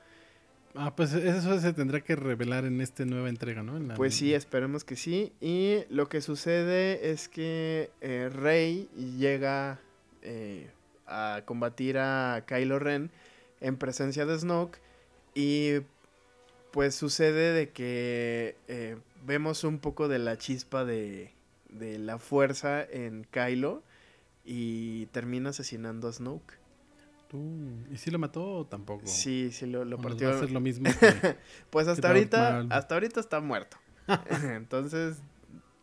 [0.74, 3.78] Ah, pues eso se tendrá que revelar en esta nueva entrega, ¿no?
[3.78, 5.32] En la- Pues sí, esperemos que sí.
[5.40, 9.80] Y lo que sucede es que eh, Rey llega
[10.22, 10.70] eh,
[11.10, 13.10] a combatir a Kylo Ren
[13.60, 14.78] en presencia de Snoke
[15.34, 15.80] y
[16.70, 18.96] pues sucede de que eh,
[19.26, 21.32] vemos un poco de la chispa de,
[21.68, 23.82] de la fuerza en Kylo
[24.44, 26.58] y termina asesinando a Snoke.
[27.92, 29.02] ¿Y si lo mató o tampoco?
[29.06, 30.30] Sí, sí, lo, lo ¿O nos va partió.
[30.30, 31.36] a hacer lo mismo que-
[31.70, 33.76] Pues hasta ahorita, hasta ahorita está muerto.
[34.42, 35.18] Entonces,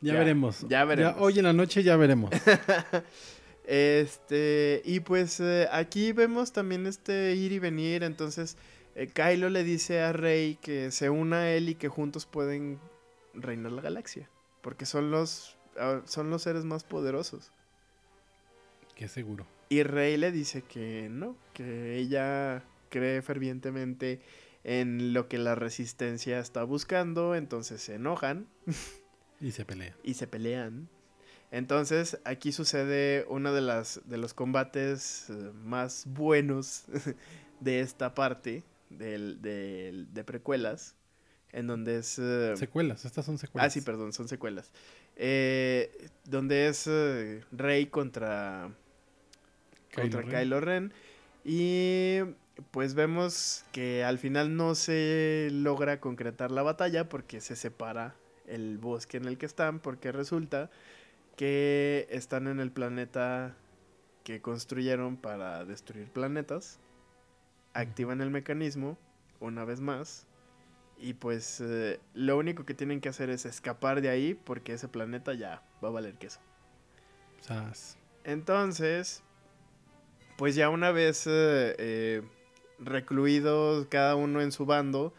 [0.02, 0.66] Ya, Ya, veremos.
[0.68, 1.16] ya veremos.
[1.20, 2.32] hoy en la noche ya veremos.
[3.68, 8.56] Este, y pues eh, aquí vemos también este ir y venir, entonces
[8.96, 12.80] eh, Kylo le dice a Rey que se una a él y que juntos pueden
[13.34, 14.30] reinar la galaxia,
[14.62, 17.52] porque son los, ah, son los seres más poderosos.
[18.96, 19.46] Qué seguro.
[19.68, 24.22] Y Rey le dice que no, que ella cree fervientemente
[24.64, 28.48] en lo que la resistencia está buscando, entonces se enojan
[29.42, 29.94] Y se pelea.
[30.04, 30.88] y se pelean.
[31.52, 36.84] Entonces, aquí sucede uno de, las, de los combates eh, más buenos
[37.62, 40.96] de esta parte del, del- de precuelas,
[41.54, 42.20] en donde es...
[42.20, 43.68] eh, Secuelas, estas son secuelas.
[43.68, 44.72] ah, sí, perdón, son secuelas.
[45.16, 48.70] Eh, donde es eh, Rey contra,
[49.90, 50.30] Kylo contra Ren.
[50.30, 50.94] Kylo Ren.
[51.46, 52.20] Y
[52.72, 58.16] pues vemos que al final no se logra concretar la batalla porque se separa
[58.48, 60.70] el bosque en el que están, porque resulta
[61.38, 63.56] que están en el planeta
[64.26, 66.80] que construyeron para destruir planetas.
[67.74, 68.98] Activan el mecanismo
[69.40, 70.26] una vez más.
[70.98, 74.88] Y pues eh, lo único que tienen que hacer es escapar de ahí porque ese
[74.88, 76.40] planeta ya va a valer queso.
[77.40, 77.98] Sas.
[78.24, 79.24] Entonces,
[80.38, 82.24] pues ya una vez eh, eh,
[82.80, 85.14] recluidos cada uno en su bando,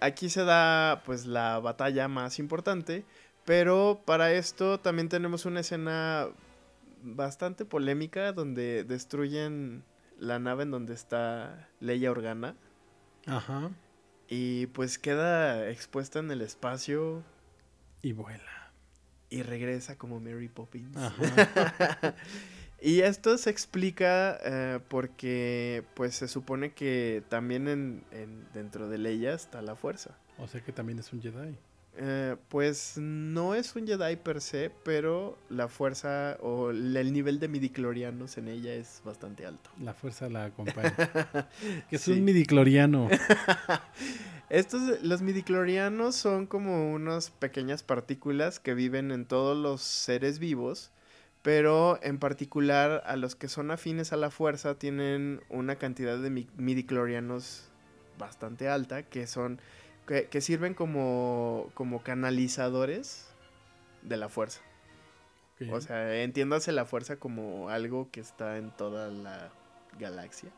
[0.00, 3.04] aquí se da pues la batalla más importante,
[3.46, 6.28] pero para esto también tenemos una escena
[7.02, 9.84] bastante polémica donde destruyen
[10.18, 12.54] la nave en donde está Leia Organa
[13.26, 13.70] Ajá.
[14.28, 17.22] y pues queda expuesta en el espacio
[18.02, 18.72] Y vuela.
[19.30, 20.96] y regresa como Mary Poppins.
[20.96, 22.14] Ajá.
[22.80, 28.98] y esto se explica eh, porque pues se supone que también en, en- dentro de
[28.98, 30.16] Leia está la fuerza.
[30.38, 31.56] O sea que también es un Jedi.
[31.98, 37.48] Eh, pues no es un Jedi per se, pero la fuerza o el nivel de
[37.48, 39.70] midiclorianos en ella es bastante alto.
[39.80, 40.92] La fuerza la acompaña.
[41.88, 42.12] que es Sí.
[42.12, 43.08] un midicloriano.
[44.50, 50.92] Estos, los midiclorianos son como unas pequeñas partículas que viven en todos los seres vivos,
[51.42, 56.30] pero en particular a los que son afines a la fuerza tienen una cantidad de
[56.56, 57.64] midiclorianos
[58.18, 59.60] bastante alta, que son,
[60.06, 63.28] que, sirven como, como canalizadores
[64.02, 64.60] de la fuerza.
[65.70, 69.50] O sea, entiéndase la fuerza como algo que está en toda la
[69.98, 70.50] galaxia.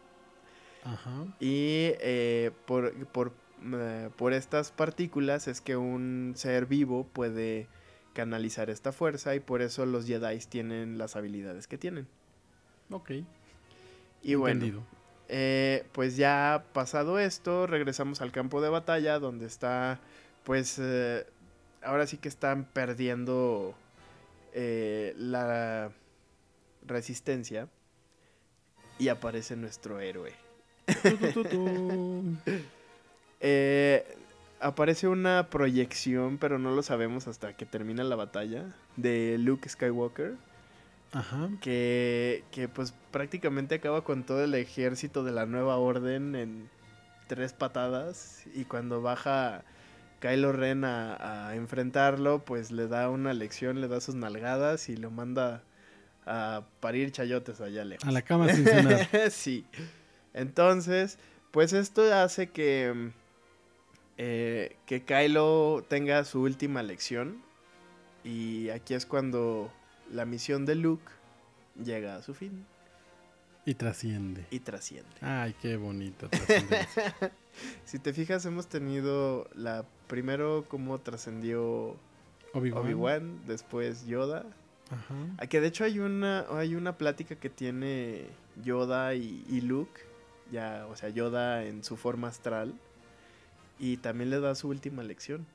[0.84, 1.24] Ajá.
[1.38, 3.32] Y eh, por, por
[3.64, 7.66] eh, por estas partículas es que un ser vivo puede
[8.12, 12.06] canalizar esta fuerza y por eso los Jedi tienen las habilidades que tienen.
[12.90, 13.10] Ok.
[14.22, 14.84] Y bueno,
[15.28, 20.00] eh, pues ya pasado esto, regresamos al campo de batalla donde está,
[20.44, 21.26] pues, eh,
[21.82, 23.74] ahora sí que están perdiendo
[24.54, 25.92] la
[26.84, 27.68] resistencia
[28.98, 30.32] y aparece nuestro héroe.
[33.40, 34.04] Eh,
[34.58, 40.34] aparece una proyección, pero no lo sabemos hasta que termina la batalla, de Luke Skywalker.
[41.12, 41.48] Ajá.
[41.60, 46.68] Que, que pues prácticamente acaba con todo el ejército de la nueva orden en
[47.26, 48.44] tres patadas.
[48.54, 49.64] Y cuando baja
[50.20, 54.96] Kylo Ren a, a enfrentarlo, pues le da una lección, le da sus nalgadas y
[54.96, 55.62] lo manda
[56.26, 58.06] a parir chayotes allá lejos.
[58.06, 59.08] A la cama sin cenar.
[59.30, 59.64] sí.
[60.34, 61.18] Entonces,
[61.50, 63.12] pues esto hace que
[64.18, 67.40] eh, que Kylo tenga su última lección.
[68.24, 69.72] Y aquí es cuando
[70.12, 71.10] la misión de Luke
[71.82, 72.66] llega a su fin.
[73.64, 74.46] Y trasciende.
[74.50, 75.10] Y trasciende.
[75.20, 76.28] Ay, qué bonito.
[77.84, 81.96] si te fijas, hemos tenido la primero como trascendió
[82.54, 84.46] Obi-Wan, después Yoda.
[84.90, 85.14] Ajá.
[85.36, 88.26] Ah, que de hecho hay una, hay una plática que tiene
[88.64, 90.00] Yoda y, y Luke.
[90.50, 92.74] Ya, o sea, Yoda en su forma astral
[93.78, 95.46] y también le da su última lección.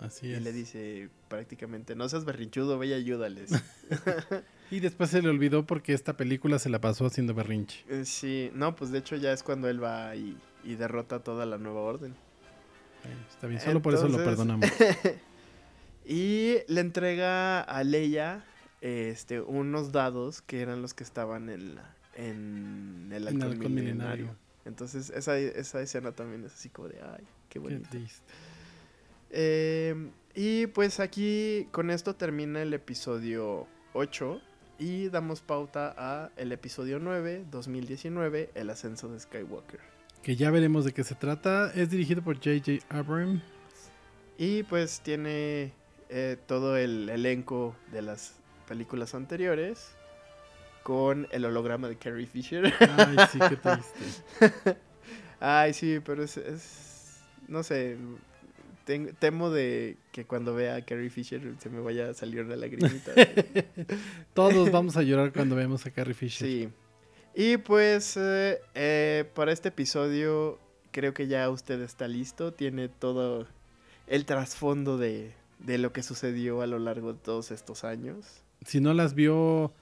[0.00, 0.40] Así es.
[0.40, 3.50] Y le dice prácticamente, no seas berrinchudo, ve y ayúdales.
[4.70, 7.84] y después se le olvidó porque esta película se la pasó haciendo berrinche.
[7.88, 11.58] Eh, sí, no, pues de hecho ya es cuando él va y, derrota toda la
[11.58, 12.14] nueva orden.
[13.30, 14.68] está bien, solo por eso lo perdonamos.
[16.04, 18.44] y le entrega a Leia
[18.80, 21.78] este, unos dados que eran los que estaban en,
[22.14, 24.36] en el halcón milenario.
[24.64, 27.88] Entonces, esa, esa escena también es así como de, ay, qué bonito.
[29.30, 34.40] Em, y pues aquí con esto termina el episodio 8
[34.78, 39.80] y damos pauta a el episodio 9, 2019, El ascenso de Skywalker.
[40.22, 41.72] Que ya veremos de qué se trata.
[41.74, 42.84] Es dirigido por J.J.
[42.88, 43.42] Abrams.
[44.38, 45.72] Y pues tiene
[46.08, 48.34] eh, todo el elenco de las
[48.68, 49.94] películas anteriores
[50.82, 52.72] con el holograma de Carrie Fisher.
[52.80, 54.76] Ay, sí, qué triste.
[55.40, 57.96] Ay, sí, pero es, no sé,
[58.86, 63.12] temo de que cuando vea a Carrie Fisher se me vaya a salir una lagrimita.
[64.34, 66.46] Todos vamos a llorar cuando veamos a Carrie Fisher.
[66.46, 66.68] Sí.
[67.34, 70.58] Y pues eh, eh, para este episodio
[70.92, 73.46] creo que ya usted está listo, tiene todo
[74.06, 78.24] el trasfondo de, de lo que sucedió a lo largo de todos estos años.
[78.64, 79.72] Si no las vio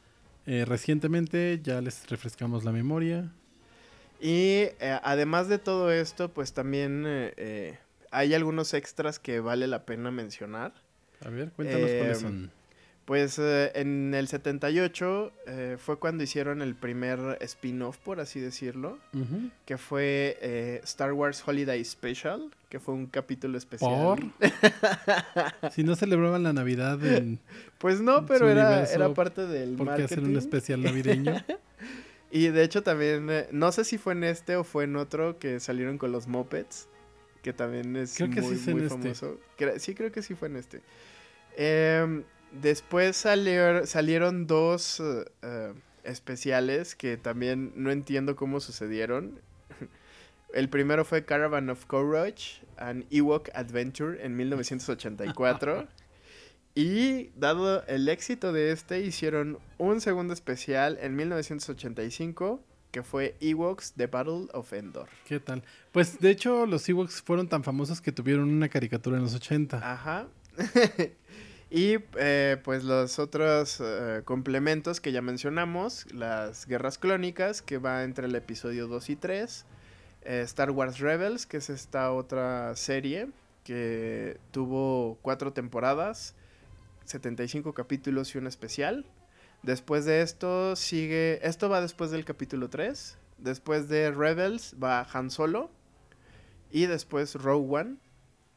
[0.46, 3.30] eh, recientemente ya les refrescamos la memoria.
[4.20, 4.68] Y
[5.02, 7.05] además de todo esto, pues también
[8.14, 10.72] hay algunos extras que vale la pena mencionar.
[11.24, 12.50] A ver, cuéntanos cuáles son.
[13.04, 15.32] Pues en el 78
[15.76, 18.98] fue cuando hicieron el primer spin-off, por así decirlo,
[19.66, 24.32] que fue Star Wars Holiday Special, que fue un capítulo especial.
[25.70, 27.38] si no celebraban la Navidad en
[27.78, 31.36] Pues no, pero era, era parte del ¿Por qué hacer un especial navideño?
[32.32, 35.38] y de hecho también, eh, no sé si fue en este o fue en otro
[35.38, 36.88] que salieron con los Muppets,
[37.45, 38.88] que también es muy, muy este.
[38.88, 39.38] famoso.
[39.76, 40.80] sí, creo que sí fue en este.
[41.57, 45.01] Em, después salieron dos
[45.42, 45.74] eh,
[46.05, 49.38] especiales que también no entiendo cómo sucedieron.
[50.55, 55.86] El primero fue Caravan of Courage and Ewok Adventure en 1984.
[56.74, 62.64] y dado el éxito de este, hicieron un segundo especial en 1985
[62.95, 65.09] que fue Ewoks The Battle of Endor.
[65.26, 65.64] ¿Qué tal?
[65.90, 69.78] Pues de hecho los Ewoks fueron tan famosos que tuvieron una caricatura en los 80.
[69.78, 70.28] Ajá.
[71.72, 78.05] y eh, pues los otros eh, complementos que ya mencionamos, las guerras clónicas, que va
[78.05, 79.66] entre el episodio 2 y 3,
[80.22, 83.26] eh, Star Wars Rebels, que es esta otra serie
[83.64, 86.36] que tuvo cuatro temporadas,
[87.07, 89.05] 75 capítulos y un especial.
[89.64, 93.16] Después de esto sigue, esto va después del capítulo 3.
[93.38, 95.70] Después de Rebels va Han Solo.
[96.70, 97.96] Y después Rogue One,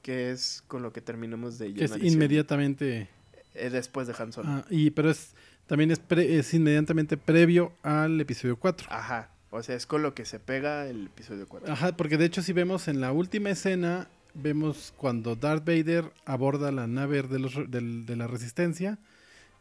[0.02, 3.10] que es con lo que terminamos de Que es inmediatamente.
[3.54, 4.50] eh, después de Han Solo.
[4.50, 5.34] ah, y, pero es
[5.68, 8.88] también es, pre- es inmediatamente previo al episodio 4.
[8.90, 9.30] Ajá.
[9.50, 11.72] O sea, es con lo que se pega el episodio 4.
[11.72, 16.72] Ajá, porque de hecho si vemos en la última escena, vemos cuando Darth Vader aborda
[16.72, 18.98] la nave de, los, de la resistencia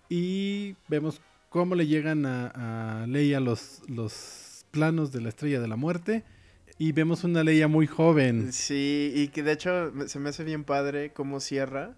[0.09, 1.21] y vemos
[1.57, 6.23] cómo le llegan a, a Leia los, los planos de la estrella de la muerte
[6.77, 8.53] y vemos una Leia muy joven.
[8.53, 11.95] Sí, y que de hecho se me hace bien padre cómo cierra.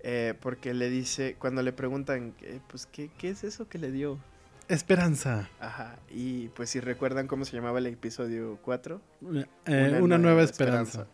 [0.00, 3.92] eh, porque le dice, cuando le preguntan, eh, pues, ¿qué, ¿qué es eso que le
[3.92, 4.18] dio?
[4.68, 5.50] Esperanza.
[5.60, 5.98] Ajá.
[6.10, 9.02] Y pues si recuerdan cómo se llamaba el episodio 4.
[9.66, 11.08] Eh, una, nueva esperanza.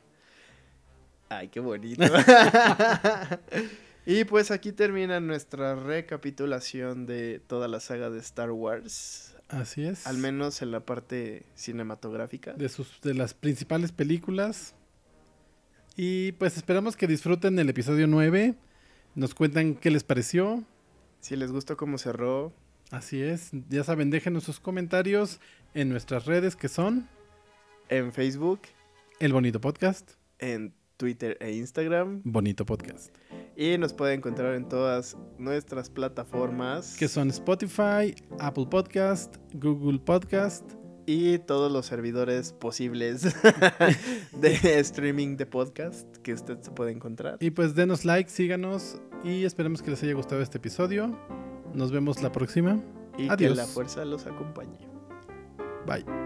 [1.28, 2.04] Ay, qué bonito.
[4.06, 9.34] y pues aquí termina nuestra recapitulación de toda la saga de Star Wars.
[9.48, 10.06] Así es.
[10.06, 12.54] Al menos en la parte cinematográfica.
[12.54, 14.74] de, sus, de las principales películas.
[15.96, 18.54] Y pues esperamos que disfruten el episodio 9.
[19.14, 20.64] Nos cuentan qué les pareció.
[21.20, 22.52] Si les gustó cómo cerró,
[22.90, 23.50] Así es.
[23.70, 25.40] Ya saben, déjenos sus comentarios
[25.72, 27.08] en nuestras redes que son
[27.88, 28.60] en Facebook,
[29.20, 30.12] El Bonito Podcast.
[30.38, 32.20] en Twitter e Instagram.
[32.24, 33.10] Bonito Podcast.
[33.56, 36.96] Y nos puede encontrar en todas nuestras plataformas.
[36.96, 40.64] Que son Spotify, Apple Podcast, Google Podcast.
[41.06, 43.22] Y todos los servidores posibles
[44.32, 47.36] de streaming de podcast que usted se puede encontrar.
[47.40, 51.14] Y pues denos like, síganos y esperemos que les haya gustado este episodio.
[51.74, 52.82] Nos vemos la próxima.
[53.18, 53.56] Y que Adiós.
[53.56, 54.88] la fuerza los acompañe.
[55.86, 56.23] Bye.